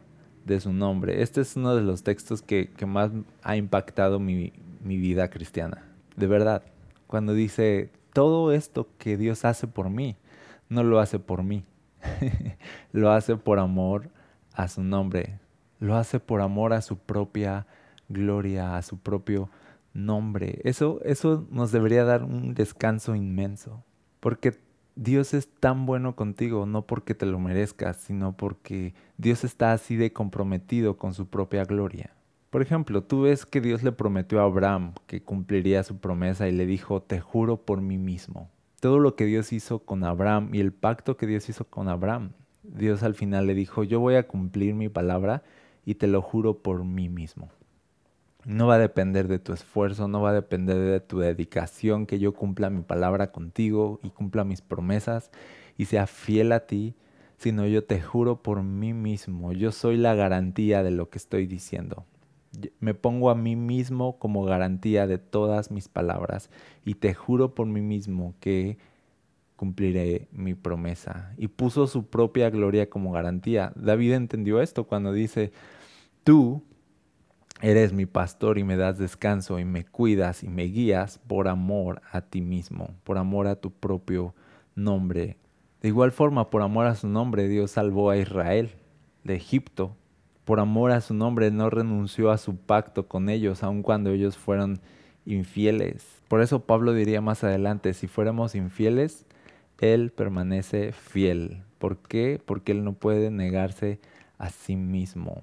de 0.44 0.60
su 0.60 0.72
nombre. 0.72 1.22
Este 1.22 1.40
es 1.40 1.56
uno 1.56 1.74
de 1.74 1.82
los 1.82 2.04
textos 2.04 2.42
que, 2.42 2.70
más 2.86 3.10
ha 3.42 3.56
impactado 3.56 4.20
mi 4.20 4.52
vida 4.84 5.30
cristiana. 5.30 5.82
De 6.16 6.26
verdad, 6.26 6.62
cuando 7.06 7.34
dice, 7.34 7.90
todo 8.12 8.52
esto 8.52 8.86
que 8.98 9.16
Dios 9.16 9.44
hace 9.44 9.66
por 9.66 9.90
mí, 9.90 10.16
no 10.68 10.82
lo 10.82 11.00
hace 11.00 11.18
por 11.18 11.42
mí, 11.42 11.64
lo 12.92 13.10
hace 13.10 13.36
por 13.36 13.58
amor 13.58 14.10
a 14.54 14.68
su 14.68 14.82
nombre. 14.82 15.38
lo 15.80 15.96
hace 15.96 16.20
por 16.20 16.40
amor 16.40 16.72
a 16.72 16.82
su 16.82 16.98
propia 16.98 17.66
gloria, 18.08 18.76
a 18.76 18.82
su 18.82 18.98
propio 18.98 19.50
nombre. 19.94 20.60
Eso, 20.64 21.00
eso 21.04 21.46
nos 21.50 21.72
debería 21.72 22.04
dar 22.04 22.22
un 22.24 22.54
descanso 22.54 23.14
inmenso, 23.14 23.84
porque 24.20 24.58
Dios 24.94 25.34
es 25.34 25.48
tan 25.48 25.86
bueno 25.86 26.14
contigo, 26.14 26.66
no 26.66 26.86
porque 26.86 27.14
te 27.14 27.26
lo 27.26 27.38
merezcas, 27.38 27.96
sino 27.96 28.36
porque 28.36 28.94
Dios 29.16 29.44
está 29.44 29.72
así 29.72 29.96
de 29.96 30.12
comprometido 30.12 30.96
con 30.96 31.14
su 31.14 31.26
propia 31.26 31.64
gloria. 31.64 32.14
Por 32.50 32.60
ejemplo, 32.60 33.02
tú 33.02 33.22
ves 33.22 33.46
que 33.46 33.62
Dios 33.62 33.82
le 33.82 33.92
prometió 33.92 34.40
a 34.40 34.44
Abraham 34.44 34.92
que 35.06 35.22
cumpliría 35.22 35.82
su 35.82 35.96
promesa 35.96 36.48
y 36.48 36.52
le 36.52 36.66
dijo, 36.66 37.00
te 37.00 37.18
juro 37.18 37.56
por 37.56 37.80
mí 37.80 37.96
mismo. 37.96 38.50
Todo 38.82 38.98
lo 38.98 39.14
que 39.14 39.26
Dios 39.26 39.52
hizo 39.52 39.78
con 39.84 40.02
Abraham 40.02 40.52
y 40.52 40.58
el 40.58 40.72
pacto 40.72 41.16
que 41.16 41.28
Dios 41.28 41.48
hizo 41.48 41.64
con 41.66 41.88
Abraham, 41.88 42.32
Dios 42.64 43.04
al 43.04 43.14
final 43.14 43.46
le 43.46 43.54
dijo, 43.54 43.84
yo 43.84 44.00
voy 44.00 44.16
a 44.16 44.26
cumplir 44.26 44.74
mi 44.74 44.88
palabra 44.88 45.44
y 45.84 45.94
te 45.94 46.08
lo 46.08 46.20
juro 46.20 46.64
por 46.64 46.82
mí 46.82 47.08
mismo. 47.08 47.48
No 48.44 48.66
va 48.66 48.74
a 48.74 48.78
depender 48.78 49.28
de 49.28 49.38
tu 49.38 49.52
esfuerzo, 49.52 50.08
no 50.08 50.20
va 50.20 50.30
a 50.30 50.34
depender 50.34 50.78
de 50.78 50.98
tu 50.98 51.20
dedicación 51.20 52.06
que 52.06 52.18
yo 52.18 52.34
cumpla 52.34 52.70
mi 52.70 52.82
palabra 52.82 53.30
contigo 53.30 54.00
y 54.02 54.10
cumpla 54.10 54.42
mis 54.42 54.62
promesas 54.62 55.30
y 55.78 55.84
sea 55.84 56.08
fiel 56.08 56.50
a 56.50 56.66
ti, 56.66 56.96
sino 57.36 57.68
yo 57.68 57.84
te 57.84 58.00
juro 58.00 58.42
por 58.42 58.64
mí 58.64 58.94
mismo, 58.94 59.52
yo 59.52 59.70
soy 59.70 59.96
la 59.96 60.16
garantía 60.16 60.82
de 60.82 60.90
lo 60.90 61.08
que 61.08 61.18
estoy 61.18 61.46
diciendo. 61.46 62.04
Me 62.80 62.94
pongo 62.94 63.30
a 63.30 63.34
mí 63.34 63.56
mismo 63.56 64.18
como 64.18 64.44
garantía 64.44 65.06
de 65.06 65.18
todas 65.18 65.70
mis 65.70 65.88
palabras 65.88 66.50
y 66.84 66.94
te 66.94 67.14
juro 67.14 67.54
por 67.54 67.66
mí 67.66 67.80
mismo 67.80 68.34
que 68.40 68.78
cumpliré 69.56 70.28
mi 70.32 70.54
promesa. 70.54 71.34
Y 71.38 71.48
puso 71.48 71.86
su 71.86 72.06
propia 72.06 72.50
gloria 72.50 72.90
como 72.90 73.12
garantía. 73.12 73.72
David 73.76 74.12
entendió 74.12 74.60
esto 74.60 74.84
cuando 74.84 75.12
dice, 75.12 75.52
tú 76.24 76.62
Eres 77.62 77.92
mi 77.92 78.06
pastor 78.06 78.58
y 78.58 78.64
me 78.64 78.76
das 78.76 78.98
descanso 78.98 79.60
y 79.60 79.64
me 79.64 79.84
cuidas 79.84 80.42
y 80.42 80.48
me 80.48 80.64
guías 80.64 81.18
por 81.28 81.46
amor 81.46 82.02
a 82.10 82.20
ti 82.20 82.40
mismo, 82.40 82.96
por 83.04 83.18
amor 83.18 83.46
a 83.46 83.54
tu 83.54 83.70
propio 83.70 84.34
nombre. 84.74 85.36
De 85.80 85.86
igual 85.86 86.10
forma, 86.10 86.50
por 86.50 86.62
amor 86.62 86.86
a 86.86 86.96
su 86.96 87.06
nombre, 87.06 87.46
Dios 87.46 87.70
salvó 87.70 88.10
a 88.10 88.16
Israel 88.16 88.72
de 89.22 89.36
Egipto. 89.36 89.96
Por 90.44 90.60
amor 90.60 90.90
a 90.90 91.00
su 91.00 91.14
nombre, 91.14 91.50
no 91.50 91.70
renunció 91.70 92.30
a 92.30 92.38
su 92.38 92.56
pacto 92.56 93.06
con 93.06 93.28
ellos, 93.28 93.62
aun 93.62 93.82
cuando 93.82 94.10
ellos 94.10 94.36
fueron 94.36 94.80
infieles. 95.24 96.22
Por 96.28 96.40
eso 96.40 96.64
Pablo 96.64 96.92
diría 96.94 97.20
más 97.20 97.44
adelante, 97.44 97.94
si 97.94 98.08
fuéramos 98.08 98.54
infieles, 98.54 99.26
Él 99.78 100.10
permanece 100.10 100.92
fiel. 100.92 101.62
¿Por 101.78 101.98
qué? 101.98 102.40
Porque 102.44 102.72
Él 102.72 102.84
no 102.84 102.94
puede 102.94 103.30
negarse 103.30 104.00
a 104.38 104.50
sí 104.50 104.76
mismo. 104.76 105.42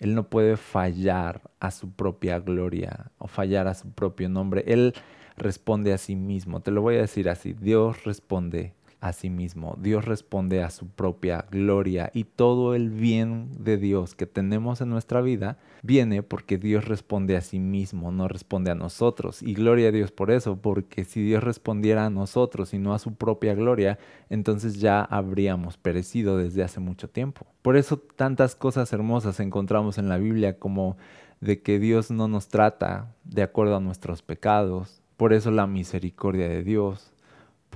Él 0.00 0.14
no 0.14 0.24
puede 0.24 0.56
fallar 0.56 1.42
a 1.60 1.70
su 1.70 1.90
propia 1.90 2.38
gloria 2.38 3.10
o 3.18 3.26
fallar 3.26 3.66
a 3.66 3.74
su 3.74 3.90
propio 3.90 4.28
nombre. 4.28 4.64
Él 4.66 4.94
responde 5.36 5.92
a 5.92 5.98
sí 5.98 6.14
mismo. 6.14 6.60
Te 6.60 6.70
lo 6.70 6.82
voy 6.82 6.96
a 6.96 7.00
decir 7.00 7.28
así. 7.28 7.52
Dios 7.52 8.04
responde 8.04 8.74
a 9.00 9.12
sí 9.12 9.30
mismo. 9.30 9.76
Dios 9.80 10.04
responde 10.04 10.62
a 10.62 10.70
su 10.70 10.88
propia 10.88 11.46
gloria 11.50 12.10
y 12.14 12.24
todo 12.24 12.74
el 12.74 12.90
bien 12.90 13.50
de 13.58 13.76
Dios 13.76 14.14
que 14.14 14.26
tenemos 14.26 14.80
en 14.80 14.90
nuestra 14.90 15.20
vida 15.20 15.58
viene 15.82 16.22
porque 16.22 16.58
Dios 16.58 16.86
responde 16.86 17.36
a 17.36 17.40
sí 17.40 17.60
mismo, 17.60 18.10
no 18.10 18.28
responde 18.28 18.70
a 18.70 18.74
nosotros. 18.74 19.42
Y 19.42 19.54
gloria 19.54 19.88
a 19.88 19.92
Dios 19.92 20.10
por 20.10 20.30
eso, 20.30 20.56
porque 20.56 21.04
si 21.04 21.22
Dios 21.22 21.42
respondiera 21.44 22.06
a 22.06 22.10
nosotros 22.10 22.74
y 22.74 22.78
no 22.78 22.94
a 22.94 22.98
su 22.98 23.14
propia 23.14 23.54
gloria, 23.54 23.98
entonces 24.30 24.80
ya 24.80 25.02
habríamos 25.02 25.76
perecido 25.76 26.36
desde 26.36 26.64
hace 26.64 26.80
mucho 26.80 27.08
tiempo. 27.08 27.46
Por 27.62 27.76
eso 27.76 27.98
tantas 27.98 28.54
cosas 28.54 28.92
hermosas 28.92 29.40
encontramos 29.40 29.98
en 29.98 30.08
la 30.08 30.18
Biblia 30.18 30.58
como 30.58 30.96
de 31.40 31.62
que 31.62 31.78
Dios 31.78 32.10
no 32.10 32.26
nos 32.26 32.48
trata 32.48 33.14
de 33.24 33.42
acuerdo 33.42 33.76
a 33.76 33.80
nuestros 33.80 34.22
pecados, 34.22 35.02
por 35.16 35.32
eso 35.32 35.50
la 35.50 35.66
misericordia 35.66 36.48
de 36.48 36.62
Dios, 36.62 37.12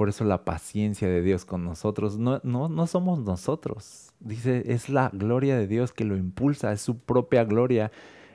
por 0.03 0.09
eso 0.09 0.25
la 0.25 0.45
paciencia 0.45 1.07
de 1.07 1.23
Dios 1.23 1.45
con 1.45 1.65
nosotros. 1.65 2.19
No, 2.19 2.41
no, 2.43 2.69
no 2.69 2.89
somos 2.89 3.21
nosotros. 3.21 4.11
Dice, 4.19 4.65
es 4.73 4.89
la 4.89 5.11
gloria 5.13 5.57
de 5.57 5.69
Dios 5.69 5.93
que 5.93 6.05
lo 6.05 6.17
impulsa, 6.17 6.73
es 6.73 6.81
su 6.81 6.99
propia 6.99 7.45
gloria, 7.45 7.93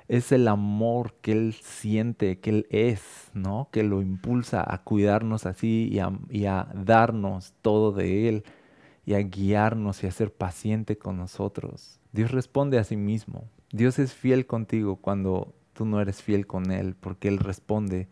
es 0.07 0.31
el 0.31 0.47
amor 0.47 1.15
que 1.15 1.33
Él 1.33 1.55
siente, 1.62 2.39
que 2.39 2.51
Él 2.51 2.67
es, 2.69 3.01
¿no? 3.33 3.67
Que 3.69 3.83
lo 3.83 4.01
impulsa 4.01 4.63
a 4.65 4.81
cuidarnos 4.86 5.45
así 5.45 5.89
y 5.91 6.00
a, 6.00 6.17
y 6.29 6.45
a 6.45 6.69
darnos 6.74 7.53
todo 7.62 7.91
de 7.91 8.29
Él 8.29 8.45
y 9.05 9.15
a 9.15 9.19
guiarnos 9.19 10.05
y 10.05 10.07
a 10.07 10.12
ser 10.12 10.31
paciente 10.31 10.97
con 10.97 11.17
nosotros. 11.17 12.00
Dios 12.13 12.31
responde 12.31 12.79
a 12.79 12.86
sí 12.86 12.95
mismo. 12.95 13.43
Dios 13.74 14.00
es 14.00 14.13
fiel 14.13 14.45
contigo 14.45 14.95
cuando 14.95 15.53
tú 15.74 15.86
no 15.86 16.00
eres 16.00 16.24
fiel 16.24 16.47
con 16.47 16.71
Él, 16.71 16.95
porque 16.97 17.27
Él 17.27 17.39
responde 17.39 18.07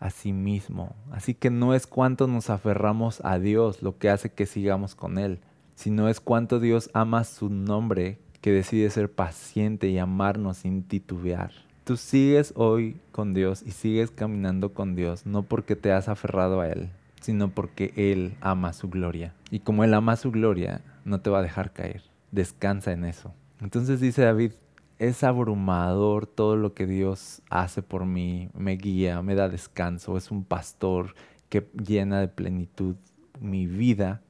a 0.00 0.10
sí 0.10 0.32
mismo. 0.32 0.96
Así 1.12 1.34
que 1.34 1.50
no 1.50 1.74
es 1.74 1.86
cuánto 1.86 2.26
nos 2.26 2.50
aferramos 2.50 3.20
a 3.24 3.38
Dios 3.38 3.82
lo 3.82 3.98
que 3.98 4.10
hace 4.10 4.32
que 4.32 4.46
sigamos 4.46 4.94
con 4.94 5.18
Él, 5.18 5.38
sino 5.74 6.08
es 6.08 6.20
cuánto 6.20 6.58
Dios 6.58 6.90
ama 6.94 7.22
su 7.24 7.50
nombre 7.50 8.18
que 8.40 8.50
decide 8.50 8.90
ser 8.90 9.12
paciente 9.12 9.88
y 9.88 9.98
amarnos 9.98 10.58
sin 10.58 10.82
titubear. 10.82 11.52
Tú 11.84 11.96
sigues 11.96 12.52
hoy 12.56 13.00
con 13.12 13.34
Dios 13.34 13.62
y 13.64 13.72
sigues 13.72 14.10
caminando 14.10 14.72
con 14.72 14.94
Dios, 14.94 15.26
no 15.26 15.42
porque 15.42 15.76
te 15.76 15.92
has 15.92 16.08
aferrado 16.08 16.60
a 16.60 16.68
Él, 16.68 16.90
sino 17.20 17.50
porque 17.50 17.92
Él 17.96 18.36
ama 18.40 18.72
su 18.72 18.88
gloria. 18.88 19.34
Y 19.50 19.60
como 19.60 19.84
Él 19.84 19.92
ama 19.94 20.16
su 20.16 20.30
gloria, 20.30 20.82
no 21.04 21.20
te 21.20 21.30
va 21.30 21.40
a 21.40 21.42
dejar 21.42 21.72
caer. 21.72 22.02
Descansa 22.30 22.92
en 22.92 23.04
eso. 23.04 23.34
Entonces 23.60 24.00
dice 24.00 24.22
David, 24.22 24.52
es 25.00 25.24
abrumador 25.24 26.26
todo 26.26 26.56
lo 26.56 26.74
que 26.74 26.86
Dios 26.86 27.40
hace 27.48 27.82
por 27.82 28.04
mí, 28.04 28.50
me 28.52 28.76
guía, 28.76 29.22
me 29.22 29.34
da 29.34 29.48
descanso, 29.48 30.18
es 30.18 30.30
un 30.30 30.44
pastor 30.44 31.14
que 31.48 31.66
llena 31.72 32.20
de 32.20 32.28
plenitud 32.28 32.96
mi 33.40 33.66
vida, 33.66 34.20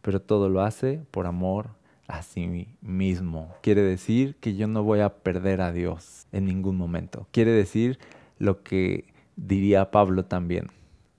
pero 0.00 0.22
todo 0.22 0.48
lo 0.48 0.62
hace 0.62 1.02
por 1.10 1.26
amor 1.26 1.70
a 2.06 2.22
sí 2.22 2.68
mismo. 2.80 3.52
Quiere 3.62 3.82
decir 3.82 4.36
que 4.36 4.54
yo 4.54 4.68
no 4.68 4.84
voy 4.84 5.00
a 5.00 5.12
perder 5.12 5.60
a 5.60 5.72
Dios 5.72 6.28
en 6.30 6.44
ningún 6.44 6.76
momento. 6.76 7.26
Quiere 7.32 7.50
decir 7.50 7.98
lo 8.38 8.62
que 8.62 9.12
diría 9.34 9.90
Pablo 9.90 10.24
también, 10.24 10.68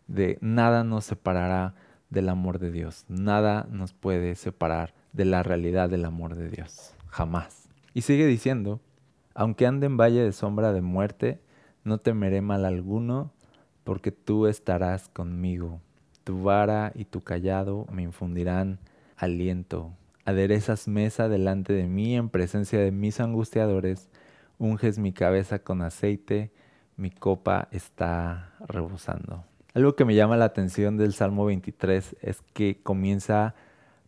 de 0.07 0.37
nada 0.39 0.85
nos 0.85 1.03
separará 1.03 1.75
del 2.09 2.29
amor 2.29 2.57
de 2.57 2.71
Dios, 2.71 3.03
nada 3.09 3.67
nos 3.69 3.91
puede 3.91 4.35
separar 4.35 4.93
de 5.11 5.25
la 5.25 5.43
realidad 5.43 5.89
del 5.89 6.05
amor 6.05 6.35
de 6.35 6.49
Dios, 6.49 6.93
jamás. 7.09 7.67
Y 7.93 8.03
sigue 8.03 8.25
diciendo, 8.25 8.79
aunque 9.33 9.65
ande 9.65 9.87
en 9.87 9.97
valle 9.97 10.21
de 10.21 10.31
sombra 10.31 10.73
de 10.73 10.81
muerte, 10.81 11.39
no 11.83 11.97
temeré 11.97 12.41
mal 12.41 12.65
alguno, 12.65 13.31
porque 13.83 14.11
tú 14.11 14.47
estarás 14.47 15.09
conmigo. 15.09 15.81
Tu 16.23 16.41
vara 16.41 16.91
y 16.95 17.05
tu 17.05 17.21
callado 17.21 17.85
me 17.91 18.03
infundirán 18.03 18.79
aliento. 19.17 19.91
Aderezas 20.25 20.87
mesa 20.87 21.27
delante 21.27 21.73
de 21.73 21.87
mí 21.87 22.15
en 22.15 22.29
presencia 22.29 22.79
de 22.79 22.91
mis 22.91 23.19
angustiadores, 23.19 24.09
unges 24.57 24.99
mi 24.99 25.11
cabeza 25.11 25.59
con 25.59 25.81
aceite, 25.81 26.51
mi 26.95 27.09
copa 27.09 27.67
está 27.71 28.53
rebosando. 28.59 29.43
Algo 29.73 29.95
que 29.95 30.05
me 30.05 30.15
llama 30.15 30.37
la 30.37 30.45
atención 30.45 30.97
del 30.97 31.13
Salmo 31.13 31.45
23 31.45 32.15
es 32.21 32.41
que 32.53 32.79
comienza 32.81 33.55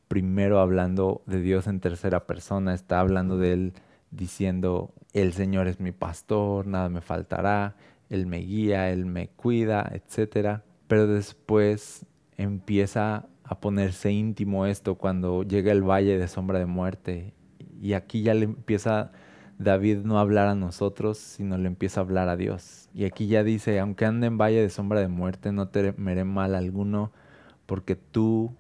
primero 0.08 0.60
hablando 0.60 1.24
de 1.26 1.42
Dios 1.42 1.68
en 1.68 1.80
tercera 1.80 2.28
persona, 2.28 2.74
está 2.74 3.00
hablando 3.00 3.38
de 3.38 3.54
Él 3.54 3.74
diciendo, 4.12 4.94
el 5.22 5.32
Señor 5.32 5.68
es 5.68 5.80
mi 5.80 5.94
pastor, 5.94 6.68
nada 6.68 6.90
me 6.90 7.00
faltará, 7.00 7.76
Él 8.10 8.26
me 8.28 8.40
guía, 8.40 8.90
Él 8.92 9.06
me 9.06 9.30
cuida, 9.30 9.90
etc. 9.94 10.60
Pero 10.88 11.08
después 11.08 12.06
empieza 12.38 13.26
a 13.46 13.60
ponerse 13.62 14.12
íntimo 14.12 14.66
esto 14.66 14.96
cuando 14.96 15.44
llega 15.44 15.72
el 15.72 15.84
valle 15.84 16.18
de 16.18 16.28
sombra 16.28 16.60
de 16.60 16.66
muerte. 16.66 17.34
Y 17.82 17.94
aquí 17.94 18.24
ya 18.24 18.34
le 18.34 18.44
empieza 18.44 19.14
David 19.58 20.00
no 20.00 20.18
a 20.18 20.22
hablar 20.22 20.50
a 20.50 20.56
nosotros, 20.56 21.18
sino 21.18 21.58
le 21.58 21.68
empieza 21.68 22.02
a 22.02 22.04
hablar 22.04 22.28
a 22.28 22.36
Dios. 22.36 22.90
Y 22.94 23.06
aquí 23.06 23.28
ya 23.28 23.44
dice, 23.44 23.80
aunque 23.80 24.06
ande 24.06 24.28
en 24.28 24.38
valle 24.38 24.62
de 24.62 24.70
sombra 24.70 25.00
de 25.00 25.08
muerte, 25.08 25.54
no 25.54 25.70
temeré 25.70 26.26
mal 26.26 26.56
alguno, 26.56 27.14
porque 27.66 27.96
tú 27.96 28.54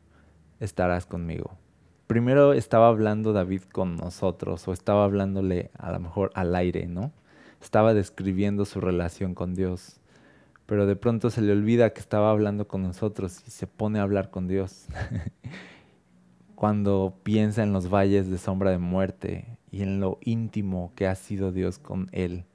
estarás 0.62 1.05
conmigo 1.05 1.57
primero 2.07 2.53
estaba 2.53 2.88
hablando 2.88 3.33
David 3.33 3.63
con 3.71 3.95
nosotros 3.95 4.67
o 4.67 4.74
estaba 4.74 5.03
hablándole 5.03 5.71
a 5.77 5.91
lo 5.91 6.00
mejor 6.00 6.31
al 6.35 6.55
aire, 6.55 6.88
¿no? 6.88 7.12
Estaba 7.62 7.93
describiendo 7.93 8.65
su 8.65 8.79
relación 8.79 9.33
con 9.33 9.55
Dios, 9.55 10.00
pero 10.65 10.85
de 10.85 10.95
pronto 10.95 11.29
se 11.29 11.41
le 11.41 11.51
olvida 11.51 11.91
que 11.93 12.00
estaba 12.00 12.29
hablando 12.29 12.67
con 12.67 12.83
nosotros 12.83 13.41
y 13.47 13.51
se 13.51 13.67
pone 13.67 14.00
a 14.00 14.03
hablar 14.03 14.29
con 14.29 14.47
Dios. 14.47 14.85
Cuando 16.55 17.17
piensa 17.24 17.63
en 17.63 17.74
los 17.74 17.89
valles 17.89 18.29
de 18.29 18.38
sombra 18.38 18.71
de 18.71 18.77
muerte 18.77 19.57
y 19.71 19.81
en 19.81 20.00
lo 20.00 20.19
íntimo 20.21 20.93
que 20.95 21.07
ha 21.07 21.15
sido 21.15 21.51
Dios 21.51 21.79
con 21.79 22.07
él, 22.12 22.45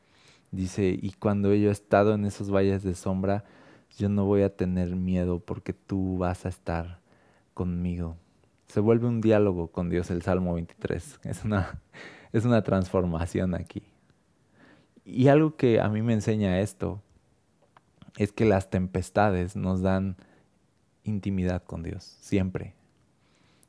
dice, 0.53 0.97
y 1.01 1.13
cuando 1.13 1.55
yo 1.55 1.69
he 1.69 1.73
estado 1.73 2.15
en 2.15 2.25
esos 2.25 2.51
valles 2.51 2.83
de 2.83 2.95
sombra, 2.95 3.45
yo 3.99 4.09
no 4.09 4.25
voy 4.25 4.43
a 4.43 4.57
tener 4.57 4.97
miedo 4.97 5.41
porque 5.41 5.73
tú 5.73 6.19
vas 6.19 6.47
a 6.47 6.49
estar 6.49 7.01
conmigo 7.53 8.17
se 8.71 8.81
vuelve 8.81 9.09
un 9.09 9.21
diálogo 9.21 9.69
con 9.69 9.91
Dios 9.91 10.11
el 10.11 10.23
Salmo 10.23 10.55
23. 10.55 11.21
Es 11.25 11.45
una, 11.45 11.81
es 12.33 12.45
una 12.45 12.63
transformación 12.63 13.55
aquí. 13.55 13.83
Y 15.05 15.29
algo 15.29 15.57
que 15.57 15.81
a 15.81 15.89
mí 15.89 16.03
me 16.03 16.13
enseña 16.13 16.61
esto 16.61 17.03
es 18.17 18.33
que 18.33 18.45
las 18.45 18.71
tempestades 18.71 19.57
nos 19.57 19.83
dan 19.83 20.17
intimidad 21.03 21.65
con 21.65 21.83
Dios, 21.83 22.17
siempre. 22.21 22.75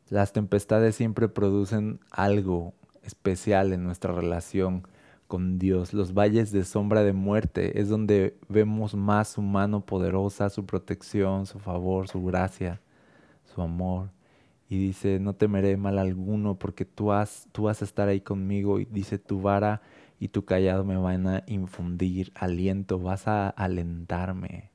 Las 0.09 0.33
tempestades 0.33 0.95
siempre 0.95 1.29
producen 1.29 1.99
algo 2.11 2.73
especial 3.01 3.73
en 3.73 3.83
nuestra 3.83 4.13
relación 4.13 4.83
con 5.27 5.57
Dios. 5.57 5.93
Los 5.93 6.13
valles 6.13 6.51
de 6.51 6.65
sombra 6.65 7.03
de 7.03 7.13
muerte 7.13 7.79
es 7.79 7.89
donde 7.89 8.37
vemos 8.49 8.93
más 8.93 9.29
su 9.29 9.41
mano 9.41 9.85
poderosa, 9.85 10.49
su 10.49 10.65
protección, 10.65 11.45
su 11.45 11.57
favor, 11.57 12.07
su 12.09 12.23
gracia, 12.23 12.81
su 13.55 13.61
amor. 13.61 14.09
Y 14.71 14.77
dice, 14.77 15.19
no 15.19 15.33
temeré 15.33 15.75
mal 15.75 15.99
alguno 15.99 16.55
porque 16.55 16.85
tú, 16.85 17.11
has, 17.11 17.49
tú 17.51 17.63
vas 17.63 17.81
a 17.81 17.85
estar 17.85 18.07
ahí 18.07 18.21
conmigo. 18.21 18.79
Y 18.79 18.85
dice, 18.85 19.19
tu 19.19 19.41
vara 19.41 19.81
y 20.17 20.29
tu 20.29 20.45
callado 20.45 20.85
me 20.85 20.95
van 20.95 21.27
a 21.27 21.43
infundir 21.45 22.31
aliento, 22.35 22.97
vas 22.97 23.27
a 23.27 23.49
alentarme. 23.49 24.71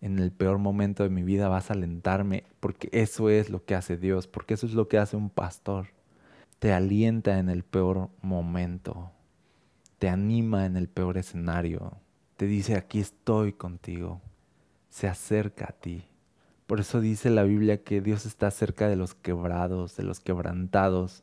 En 0.00 0.20
el 0.20 0.30
peor 0.30 0.58
momento 0.58 1.02
de 1.02 1.08
mi 1.08 1.24
vida 1.24 1.48
vas 1.48 1.68
a 1.68 1.74
alentarme, 1.74 2.44
porque 2.60 2.90
eso 2.92 3.28
es 3.28 3.50
lo 3.50 3.64
que 3.64 3.74
hace 3.74 3.96
Dios, 3.96 4.28
porque 4.28 4.54
eso 4.54 4.66
es 4.66 4.74
lo 4.74 4.86
que 4.86 4.98
hace 4.98 5.16
un 5.16 5.30
pastor. 5.30 5.88
Te 6.60 6.72
alienta 6.72 7.40
en 7.40 7.48
el 7.48 7.64
peor 7.64 8.10
momento, 8.22 9.10
te 9.98 10.08
anima 10.08 10.64
en 10.64 10.76
el 10.76 10.88
peor 10.88 11.18
escenario, 11.18 11.94
te 12.36 12.46
dice, 12.46 12.76
aquí 12.76 13.00
estoy 13.00 13.52
contigo, 13.52 14.20
se 14.90 15.08
acerca 15.08 15.64
a 15.70 15.72
ti. 15.72 16.04
Por 16.68 16.80
eso 16.80 17.00
dice 17.00 17.30
la 17.30 17.44
Biblia 17.44 17.82
que 17.82 18.02
Dios 18.02 18.26
está 18.26 18.50
cerca 18.50 18.90
de 18.90 18.96
los 18.96 19.14
quebrados, 19.14 19.96
de 19.96 20.02
los 20.02 20.20
quebrantados, 20.20 21.22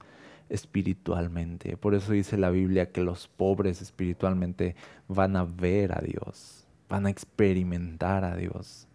espiritualmente. 0.49 1.77
Por 1.77 1.93
eso 1.93 2.13
dice 2.13 2.35
la 2.35 2.49
Biblia 2.49 2.91
que 2.91 3.03
los 3.03 3.27
pobres 3.27 3.79
espiritualmente 3.79 4.75
van 5.07 5.35
a 5.35 5.43
ver 5.45 5.91
a 5.91 6.01
Dios, 6.01 6.65
van 6.89 7.05
a 7.05 7.11
experimentar 7.11 8.25
a 8.25 8.35
Dios. 8.35 8.87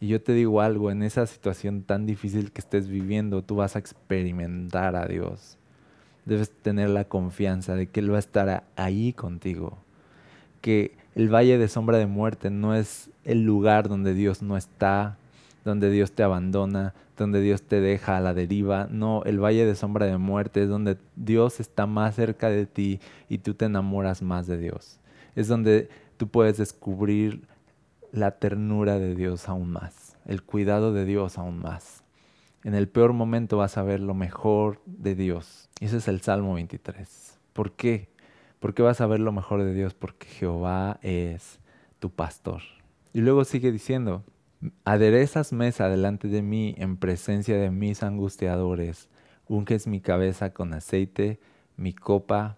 Y 0.00 0.08
yo 0.08 0.20
te 0.20 0.32
digo 0.32 0.60
algo, 0.60 0.90
en 0.90 1.04
esa 1.04 1.24
situación 1.24 1.84
tan 1.84 2.04
difícil 2.04 2.50
que 2.50 2.62
estés 2.62 2.88
viviendo, 2.88 3.42
tú 3.42 3.54
vas 3.54 3.76
a 3.76 3.78
experimentar 3.78 4.96
a 4.96 5.06
Dios. 5.06 5.56
Debes 6.24 6.50
tener 6.50 6.90
la 6.90 7.04
confianza 7.04 7.76
de 7.76 7.86
que 7.86 8.00
Él 8.00 8.10
va 8.10 8.16
a 8.16 8.18
estar 8.18 8.64
ahí 8.74 9.12
contigo. 9.12 9.78
Que 10.62 10.96
el 11.14 11.32
valle 11.32 11.58
de 11.58 11.68
sombra 11.68 11.98
de 11.98 12.06
muerte 12.06 12.50
no 12.50 12.74
es 12.74 13.08
el 13.22 13.44
lugar 13.44 13.88
donde 13.88 14.14
Dios 14.14 14.42
no 14.42 14.56
está, 14.56 15.16
donde 15.64 15.90
Dios 15.90 16.12
te 16.12 16.22
abandona, 16.22 16.94
donde 17.16 17.40
Dios 17.40 17.62
te 17.62 17.80
deja 17.80 18.16
a 18.16 18.20
la 18.20 18.34
deriva. 18.34 18.88
No, 18.90 19.22
el 19.24 19.42
valle 19.42 19.64
de 19.64 19.74
sombra 19.74 20.06
de 20.06 20.18
muerte 20.18 20.62
es 20.62 20.68
donde 20.68 20.96
Dios 21.16 21.60
está 21.60 21.86
más 21.86 22.16
cerca 22.16 22.48
de 22.48 22.66
ti 22.66 23.00
y 23.28 23.38
tú 23.38 23.54
te 23.54 23.66
enamoras 23.66 24.22
más 24.22 24.46
de 24.46 24.58
Dios. 24.58 24.98
Es 25.36 25.48
donde 25.48 25.88
tú 26.16 26.28
puedes 26.28 26.58
descubrir 26.58 27.46
la 28.12 28.32
ternura 28.32 28.98
de 28.98 29.14
Dios 29.14 29.48
aún 29.48 29.72
más, 29.72 30.16
el 30.26 30.42
cuidado 30.42 30.92
de 30.92 31.04
Dios 31.04 31.38
aún 31.38 31.58
más. 31.58 32.02
En 32.64 32.74
el 32.74 32.88
peor 32.88 33.12
momento 33.12 33.56
vas 33.56 33.76
a 33.76 33.82
ver 33.82 34.00
lo 34.00 34.14
mejor 34.14 34.80
de 34.86 35.14
Dios. 35.14 35.68
Ese 35.80 35.96
es 35.96 36.06
el 36.06 36.20
Salmo 36.20 36.54
23. 36.54 37.40
¿Por 37.52 37.72
qué? 37.72 38.08
¿Por 38.60 38.74
qué 38.74 38.82
vas 38.82 39.00
a 39.00 39.06
ver 39.06 39.18
lo 39.18 39.32
mejor 39.32 39.64
de 39.64 39.74
Dios? 39.74 39.94
Porque 39.94 40.28
Jehová 40.28 41.00
es 41.02 41.58
tu 41.98 42.10
pastor. 42.10 42.62
Y 43.12 43.20
luego 43.20 43.44
sigue 43.44 43.72
diciendo, 43.72 44.22
Aderezas 44.84 45.52
mesa 45.52 45.88
delante 45.88 46.28
de 46.28 46.42
mí 46.42 46.74
en 46.78 46.96
presencia 46.96 47.56
de 47.56 47.70
mis 47.70 48.02
angustiadores. 48.02 49.08
Unges 49.48 49.86
mi 49.86 50.00
cabeza 50.00 50.52
con 50.52 50.72
aceite, 50.72 51.40
mi 51.76 51.92
copa 51.92 52.56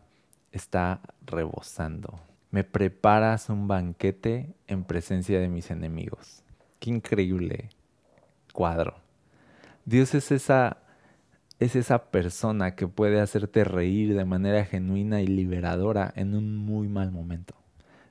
está 0.52 1.00
rebosando. 1.24 2.20
Me 2.50 2.62
preparas 2.62 3.48
un 3.48 3.68
banquete 3.68 4.54
en 4.66 4.84
presencia 4.84 5.40
de 5.40 5.48
mis 5.48 5.70
enemigos. 5.70 6.42
Qué 6.78 6.90
increíble 6.90 7.70
cuadro. 8.52 8.94
Dios 9.84 10.14
es 10.14 10.30
esa 10.30 10.78
es 11.60 11.76
esa 11.76 12.10
persona 12.10 12.74
que 12.74 12.88
puede 12.88 13.20
hacerte 13.20 13.64
reír 13.64 14.14
de 14.14 14.24
manera 14.24 14.64
genuina 14.64 15.22
y 15.22 15.26
liberadora 15.26 16.12
en 16.16 16.34
un 16.34 16.56
muy 16.56 16.88
mal 16.88 17.12
momento. 17.12 17.54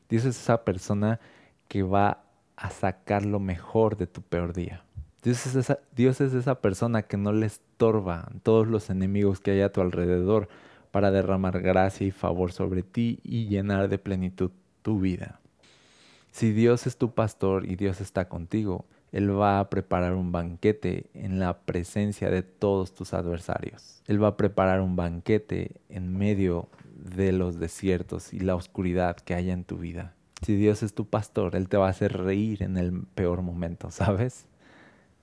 Dios 0.10 0.26
es 0.26 0.40
esa 0.40 0.64
persona 0.64 1.20
que 1.68 1.84
va 1.84 2.24
a 2.56 2.70
sacar 2.70 3.26
lo 3.26 3.40
mejor 3.40 3.98
de 3.98 4.08
tu 4.08 4.22
peor 4.22 4.54
día. 4.54 4.84
Dios 5.24 5.46
es, 6.20 6.34
esa, 6.34 6.62
persona 6.62 7.04
que 7.04 7.16
no 7.16 7.32
le 7.32 7.46
estorba 7.46 8.30
todos 8.44 8.68
los 8.68 8.90
enemigos 8.90 9.40
que 9.40 9.52
hay 9.52 9.62
a 9.62 9.72
tu 9.72 9.80
alrededor 9.80 10.50
para 10.92 11.12
derramar 11.12 11.62
gracia 11.62 12.06
y 12.06 12.12
favor 12.12 12.52
sobre 12.52 12.84
ti 12.84 13.20
y 13.24 13.48
llenar 13.48 13.88
de 13.88 13.98
plenitud 13.98 14.52
tu 14.82 15.00
vida. 15.00 15.40
Si 16.32 16.52
Dios 16.52 16.88
es 16.88 16.98
tu 16.98 17.14
pastor 17.14 17.66
y 17.66 17.78
Dios 17.78 18.02
está 18.02 18.28
contigo, 18.28 18.86
Él 19.14 19.40
va 19.40 19.62
a 19.62 19.70
preparar 19.70 20.14
un 20.14 20.34
banquete 20.34 21.10
en 21.14 21.40
la 21.40 21.60
presencia 21.60 22.30
de 22.30 22.44
todos 22.44 22.94
tus 22.94 23.14
adversarios. 23.14 24.04
Él 24.08 24.22
va 24.22 24.30
a 24.30 24.38
preparar 24.38 24.82
un 24.82 24.98
banquete 24.98 25.78
en 25.88 26.18
medio 26.18 26.68
de 26.96 27.32
los 27.32 27.60
desiertos 27.60 28.34
y 28.34 28.40
la 28.40 28.56
oscuridad 28.56 29.16
que 29.16 29.36
haya 29.36 29.54
en 29.54 29.64
tu 29.64 29.78
vida. 29.78 30.16
Si 30.44 30.56
Dios 30.56 30.84
es 30.84 30.94
tu 30.94 31.06
pastor, 31.06 31.56
Él 31.56 31.70
te 31.70 31.78
va 31.78 31.88
a 31.88 31.92
hacer 31.92 32.18
reír 32.18 32.64
en 32.64 32.78
el 32.78 33.04
peor 33.16 33.42
momento, 33.42 33.92
¿sabes? 33.92 34.46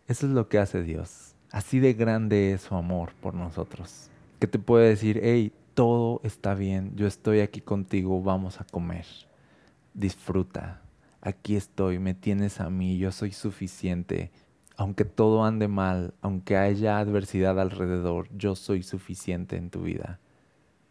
Eso 0.08 0.26
es 0.26 0.32
lo 0.32 0.48
que 0.48 0.58
hace 0.58 0.82
Dios. 0.82 1.34
Así 1.50 1.78
de 1.78 1.92
grande 1.92 2.52
es 2.52 2.62
su 2.62 2.74
amor 2.74 3.12
por 3.20 3.34
nosotros. 3.34 4.08
Que 4.38 4.46
te 4.46 4.58
puede 4.58 4.88
decir, 4.88 5.20
hey, 5.22 5.52
todo 5.74 6.20
está 6.24 6.54
bien, 6.54 6.92
yo 6.96 7.06
estoy 7.06 7.40
aquí 7.40 7.60
contigo, 7.60 8.22
vamos 8.22 8.60
a 8.60 8.64
comer. 8.64 9.04
Disfruta, 9.92 10.80
aquí 11.20 11.56
estoy, 11.56 11.98
me 11.98 12.14
tienes 12.14 12.60
a 12.60 12.70
mí, 12.70 12.96
yo 12.96 13.12
soy 13.12 13.32
suficiente. 13.32 14.30
Aunque 14.76 15.04
todo 15.04 15.44
ande 15.44 15.68
mal, 15.68 16.14
aunque 16.22 16.56
haya 16.56 16.98
adversidad 16.98 17.60
alrededor, 17.60 18.28
yo 18.34 18.56
soy 18.56 18.82
suficiente 18.82 19.56
en 19.56 19.68
tu 19.68 19.82
vida. 19.82 20.18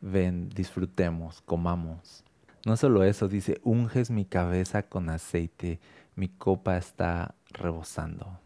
Ven, 0.01 0.49
disfrutemos, 0.49 1.41
comamos. 1.41 2.23
No 2.65 2.77
solo 2.77 3.03
eso, 3.03 3.27
dice, 3.27 3.59
unges 3.63 4.09
mi 4.11 4.25
cabeza 4.25 4.83
con 4.83 5.09
aceite, 5.09 5.79
mi 6.15 6.27
copa 6.27 6.77
está 6.77 7.35
rebosando. 7.51 8.39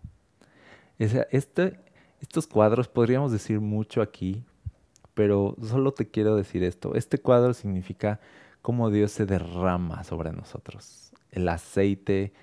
Este, 1.00 1.80
estos 2.22 2.48
cuadros 2.48 2.88
podríamos 2.88 3.32
decir 3.32 3.60
mucho 3.60 4.02
aquí, 4.02 4.44
pero 5.14 5.56
solo 5.62 5.92
te 5.92 6.10
quiero 6.10 6.36
decir 6.36 6.64
esto. 6.64 6.96
Este 6.96 7.18
cuadro 7.18 7.54
significa 7.54 8.20
cómo 8.62 8.90
Dios 8.90 9.12
se 9.12 9.26
derrama 9.26 10.04
sobre 10.04 10.32
nosotros. 10.32 11.12
El 11.32 11.50
aceite 11.50 12.34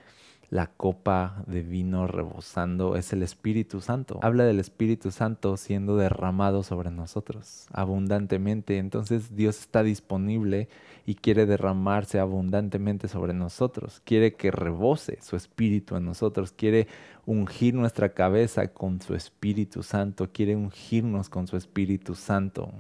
la 0.50 0.66
copa 0.66 1.44
de 1.46 1.62
vino 1.62 2.08
rebosando 2.08 2.96
es 2.96 3.12
el 3.12 3.22
Espíritu 3.22 3.80
Santo. 3.80 4.18
Habla 4.20 4.44
del 4.44 4.58
Espíritu 4.58 5.12
Santo 5.12 5.56
siendo 5.56 5.96
derramado 5.96 6.64
sobre 6.64 6.90
nosotros 6.90 7.68
abundantemente. 7.72 8.78
Entonces 8.78 9.36
Dios 9.36 9.60
está 9.60 9.84
disponible 9.84 10.68
y 11.06 11.14
quiere 11.14 11.46
derramarse 11.46 12.18
abundantemente 12.18 13.06
sobre 13.06 13.32
nosotros. 13.32 14.02
Quiere 14.04 14.34
que 14.34 14.50
rebose 14.50 15.18
su 15.22 15.36
Espíritu 15.36 15.94
en 15.94 16.04
nosotros. 16.04 16.50
Quiere 16.50 16.88
ungir 17.26 17.74
nuestra 17.74 18.08
cabeza 18.08 18.66
con 18.68 19.00
su 19.00 19.14
Espíritu 19.14 19.84
Santo. 19.84 20.30
Quiere 20.32 20.56
ungirnos 20.56 21.28
con 21.28 21.46
su 21.46 21.56
Espíritu 21.56 22.16
Santo. 22.16 22.72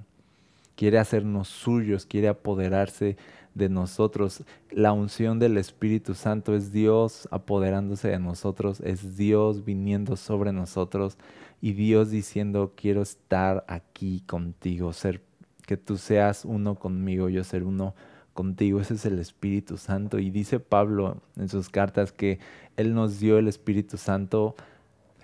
Quiere 0.74 0.98
hacernos 0.98 1.46
suyos. 1.46 2.04
Quiere 2.04 2.26
apoderarse 2.26 3.16
de 3.54 3.68
nosotros. 3.68 4.44
La 4.70 4.92
unción 4.92 5.38
del 5.38 5.56
Espíritu 5.56 6.14
Santo 6.14 6.54
es 6.54 6.72
Dios 6.72 7.28
apoderándose 7.30 8.08
de 8.08 8.18
nosotros, 8.18 8.80
es 8.80 9.16
Dios 9.16 9.64
viniendo 9.64 10.16
sobre 10.16 10.52
nosotros 10.52 11.18
y 11.60 11.72
Dios 11.72 12.10
diciendo, 12.10 12.72
quiero 12.76 13.02
estar 13.02 13.64
aquí 13.68 14.22
contigo, 14.26 14.92
ser 14.92 15.22
que 15.66 15.76
tú 15.76 15.98
seas 15.98 16.44
uno 16.44 16.74
conmigo, 16.74 17.28
yo 17.28 17.44
ser 17.44 17.62
uno 17.62 17.94
contigo. 18.32 18.80
Ese 18.80 18.94
es 18.94 19.06
el 19.06 19.18
Espíritu 19.18 19.76
Santo. 19.76 20.18
Y 20.18 20.30
dice 20.30 20.60
Pablo 20.60 21.20
en 21.36 21.48
sus 21.48 21.68
cartas 21.68 22.12
que 22.12 22.38
Él 22.76 22.94
nos 22.94 23.20
dio 23.20 23.38
el 23.38 23.48
Espíritu 23.48 23.96
Santo 23.96 24.54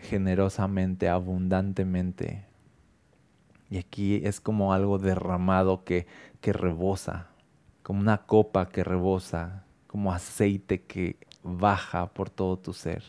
generosamente, 0.00 1.08
abundantemente. 1.08 2.44
Y 3.70 3.78
aquí 3.78 4.20
es 4.24 4.40
como 4.40 4.72
algo 4.72 4.98
derramado 4.98 5.82
que, 5.82 6.06
que 6.40 6.52
rebosa, 6.52 7.28
como 7.86 8.00
una 8.00 8.26
copa 8.26 8.68
que 8.68 8.82
rebosa, 8.82 9.62
como 9.86 10.12
aceite 10.12 10.82
que 10.82 11.18
baja 11.44 12.12
por 12.12 12.30
todo 12.30 12.58
tu 12.58 12.72
ser 12.72 13.04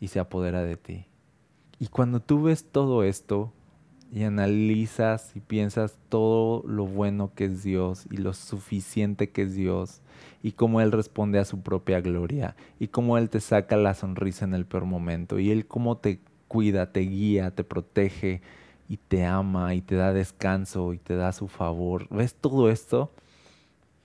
y 0.00 0.08
se 0.08 0.18
apodera 0.18 0.64
de 0.64 0.76
ti. 0.76 1.06
Y 1.78 1.86
cuando 1.86 2.18
tú 2.18 2.42
ves 2.42 2.64
todo 2.72 3.04
esto 3.04 3.52
y 4.10 4.24
analizas 4.24 5.36
y 5.36 5.40
piensas 5.40 5.96
todo 6.08 6.64
lo 6.66 6.86
bueno 6.86 7.34
que 7.36 7.44
es 7.44 7.62
Dios 7.62 8.08
y 8.10 8.16
lo 8.16 8.32
suficiente 8.32 9.30
que 9.30 9.42
es 9.42 9.54
Dios 9.54 10.00
y 10.42 10.50
cómo 10.50 10.80
Él 10.80 10.90
responde 10.90 11.38
a 11.38 11.44
su 11.44 11.60
propia 11.60 12.00
gloria 12.00 12.56
y 12.80 12.88
cómo 12.88 13.16
Él 13.16 13.30
te 13.30 13.38
saca 13.38 13.76
la 13.76 13.94
sonrisa 13.94 14.44
en 14.44 14.54
el 14.54 14.66
peor 14.66 14.86
momento 14.86 15.38
y 15.38 15.52
Él 15.52 15.68
cómo 15.68 15.98
te 15.98 16.18
cuida, 16.48 16.90
te 16.90 17.02
guía, 17.02 17.52
te 17.52 17.62
protege, 17.62 18.42
y 18.88 18.96
te 18.96 19.24
ama 19.24 19.74
y 19.74 19.80
te 19.80 19.94
da 19.94 20.12
descanso 20.12 20.92
y 20.92 20.98
te 20.98 21.16
da 21.16 21.32
su 21.32 21.48
favor. 21.48 22.06
¿Ves 22.10 22.34
todo 22.34 22.70
esto? 22.70 23.12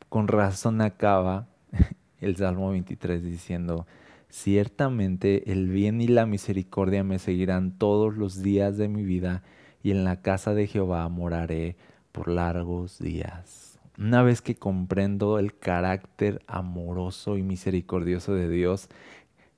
Con 0.09 0.27
razón 0.27 0.81
acaba 0.81 1.47
el 2.19 2.35
Salmo 2.35 2.71
23 2.71 3.23
diciendo, 3.23 3.85
ciertamente 4.29 5.51
el 5.51 5.69
bien 5.69 6.01
y 6.01 6.07
la 6.07 6.25
misericordia 6.25 7.03
me 7.03 7.19
seguirán 7.19 7.77
todos 7.77 8.17
los 8.17 8.41
días 8.41 8.77
de 8.77 8.87
mi 8.87 9.03
vida 9.03 9.43
y 9.83 9.91
en 9.91 10.03
la 10.03 10.21
casa 10.21 10.55
de 10.55 10.67
Jehová 10.67 11.07
moraré 11.09 11.75
por 12.11 12.27
largos 12.27 12.97
días. 12.97 13.79
Una 13.99 14.23
vez 14.23 14.41
que 14.41 14.55
comprendo 14.55 15.39
el 15.39 15.57
carácter 15.57 16.41
amoroso 16.47 17.37
y 17.37 17.43
misericordioso 17.43 18.33
de 18.33 18.49
Dios, 18.49 18.89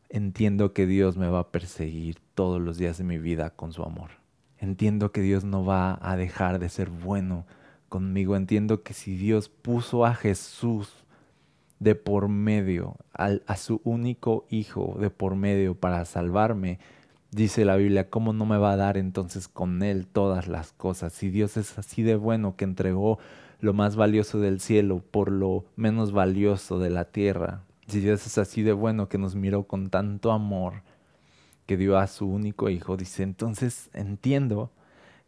entiendo 0.10 0.74
que 0.74 0.86
Dios 0.86 1.16
me 1.16 1.30
va 1.30 1.40
a 1.40 1.52
perseguir 1.52 2.18
todos 2.36 2.62
los 2.62 2.78
días 2.78 2.98
de 2.98 3.04
mi 3.04 3.20
vida 3.20 3.52
con 3.52 3.72
su 3.72 3.84
amor. 3.84 4.12
Entiendo 4.58 5.12
que 5.12 5.22
Dios 5.22 5.44
no 5.44 5.64
va 5.64 5.98
a 6.02 6.18
dejar 6.18 6.60
de 6.60 6.70
ser 6.70 6.90
bueno 6.90 7.46
conmigo. 7.92 8.38
Entiendo 8.38 8.82
que 8.84 8.94
si 8.94 9.18
Dios 9.18 9.50
puso 9.50 10.06
a 10.06 10.16
Jesús 10.16 10.90
de 11.80 11.94
por 11.94 12.30
medio, 12.30 12.96
a 13.14 13.58
su 13.58 13.82
único 13.84 14.46
hijo 14.50 14.96
de 14.98 15.10
por 15.10 15.36
medio 15.36 15.76
para 15.76 16.06
salvarme, 16.06 16.80
dice 17.32 17.66
la 17.66 17.76
Biblia, 17.76 18.10
¿cómo 18.10 18.32
no 18.32 18.46
me 18.46 18.58
va 18.58 18.72
a 18.72 18.78
dar 18.78 18.96
entonces 18.98 19.50
con 19.50 19.84
él 19.84 20.08
todas 20.08 20.48
las 20.48 20.72
cosas? 20.72 21.12
Si 21.12 21.30
Dios 21.30 21.58
es 21.58 21.78
así 21.78 22.02
de 22.02 22.16
bueno 22.16 22.56
que 22.56 22.64
entregó 22.64 23.20
lo 23.60 23.74
más 23.74 23.98
valioso 23.98 24.40
del 24.40 24.62
cielo 24.62 25.04
por 25.12 25.30
lo 25.30 25.66
menos 25.76 26.14
valioso 26.14 26.80
de 26.80 26.92
la 26.92 27.06
tierra, 27.06 27.64
si 27.88 28.00
Dios 28.00 28.26
es 28.26 28.38
así 28.38 28.64
de 28.64 28.72
bueno 28.72 29.10
que 29.10 29.18
nos 29.18 29.36
miró 29.36 29.64
con 29.64 29.90
tanto 29.90 30.32
amor, 30.32 30.84
que 31.66 31.76
dio 31.76 31.98
a 31.98 32.08
su 32.08 32.26
único 32.26 32.70
hijo, 32.70 32.96
dice, 32.96 33.24
entonces 33.24 33.90
entiendo 33.94 34.72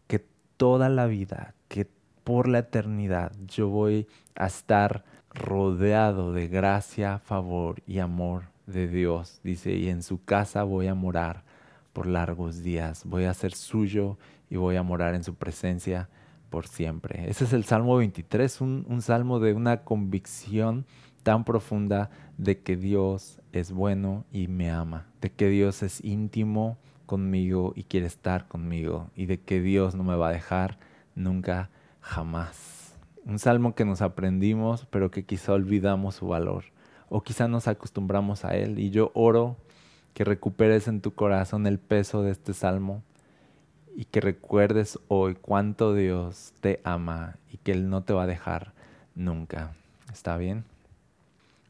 que 0.08 0.26
toda 0.56 0.88
la 0.88 1.08
vida, 1.08 1.56
por 2.24 2.48
la 2.48 2.60
eternidad 2.60 3.32
yo 3.48 3.70
voy 3.70 4.08
a 4.36 4.48
estar 4.48 5.04
rodeado 5.34 6.34
de 6.34 6.48
gracia, 6.48 7.20
favor 7.20 7.82
y 7.88 8.00
amor 8.00 8.46
de 8.68 8.88
Dios, 8.88 9.40
dice, 9.44 9.74
y 9.74 9.90
en 9.90 10.04
su 10.04 10.24
casa 10.24 10.64
voy 10.64 10.88
a 10.88 10.96
morar 10.96 11.44
por 11.92 12.08
largos 12.08 12.64
días, 12.64 13.04
voy 13.06 13.26
a 13.26 13.34
ser 13.34 13.54
suyo 13.54 14.18
y 14.50 14.58
voy 14.58 14.76
a 14.76 14.84
morar 14.84 15.16
en 15.16 15.24
su 15.24 15.36
presencia 15.36 16.10
por 16.50 16.68
siempre. 16.68 17.30
Ese 17.30 17.46
es 17.46 17.54
el 17.54 17.66
Salmo 17.66 17.98
23, 17.98 18.62
un, 18.62 18.86
un 18.88 19.02
salmo 19.02 19.40
de 19.40 19.54
una 19.54 19.84
convicción 19.84 20.86
tan 21.24 21.46
profunda 21.46 22.10
de 22.38 22.60
que 22.60 22.76
Dios 22.76 23.40
es 23.52 23.72
bueno 23.72 24.26
y 24.32 24.48
me 24.48 24.70
ama, 24.70 25.08
de 25.22 25.32
que 25.32 25.50
Dios 25.50 25.82
es 25.84 26.04
íntimo 26.04 26.78
conmigo 27.06 27.74
y 27.76 27.84
quiere 27.84 28.08
estar 28.08 28.48
conmigo 28.48 29.10
y 29.16 29.26
de 29.26 29.40
que 29.40 29.62
Dios 29.62 29.96
no 29.96 30.04
me 30.04 30.16
va 30.16 30.30
a 30.30 30.34
dejar 30.34 30.78
nunca, 31.16 31.70
jamás. 32.04 32.94
Un 33.26 33.39
salmo 33.39 33.74
que 33.74 33.86
nos 33.86 34.02
aprendimos 34.02 34.86
pero 34.92 35.10
que 35.10 35.26
quizá 35.26 35.54
olvidamos 35.54 36.16
su 36.16 36.28
valor 36.28 36.66
o 37.10 37.22
quizá 37.22 37.48
nos 37.48 37.68
acostumbramos 37.68 38.46
a 38.46 38.56
él 38.56 38.78
y 38.78 38.92
yo 38.92 39.12
oro 39.16 39.58
que 40.13 40.24
recuperes 40.24 40.88
en 40.88 41.02
tu 41.02 41.16
corazón 41.16 41.66
el 41.66 41.80
peso 41.80 42.22
de 42.22 42.32
este 42.32 42.54
salmo 42.54 43.02
y 43.96 44.06
que 44.06 44.22
recuerdes 44.22 45.00
hoy 45.08 45.36
cuánto 45.36 45.94
Dios 45.94 46.54
te 46.62 46.82
ama 46.84 47.38
y 47.52 47.58
que 47.58 47.72
Él 47.72 47.89
no 47.89 48.04
te 48.04 48.13
va 48.13 48.24
a 48.24 48.28
dejar 48.28 48.74
nunca. 49.16 49.74
¿Está 50.12 50.38
bien? 50.38 50.63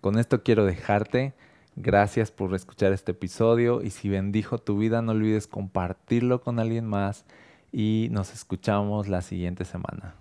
Con 0.01 0.17
esto 0.17 0.43
quiero 0.43 0.65
dejarte. 0.65 1.33
Gracias 1.75 2.31
por 2.31 2.53
escuchar 2.53 2.93
este 2.93 3.11
episodio 3.11 3.81
y 3.81 3.89
si 3.89 4.07
bendijo 4.07 4.59
tu 4.59 4.77
vida 4.77 5.01
no 5.01 5.13
olvides 5.13 5.47
compartirlo 5.47 6.41
con 6.41 6.59
alguien 6.59 6.85
más 6.85 7.25
y 7.71 8.09
nos 8.11 8.33
escuchamos 8.33 9.07
la 9.07 9.21
siguiente 9.21 9.65
semana. 9.65 10.13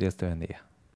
Dios 0.00 0.16
te 0.16 0.26
bendiga. 0.26 0.69